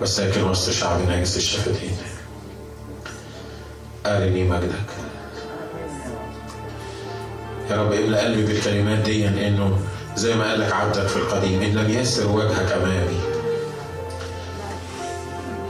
[0.00, 1.96] وساكن وسط شعب نجس الشفتين.
[4.06, 4.90] أرني مجدك.
[7.70, 9.80] يا رب املأ قلبي بالكلمات دي إنه
[10.16, 13.20] زي ما قال لك عبدك في القديم إن لم يسر وجهك أمامي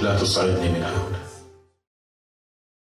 [0.00, 1.15] لا تصعدني من هنا.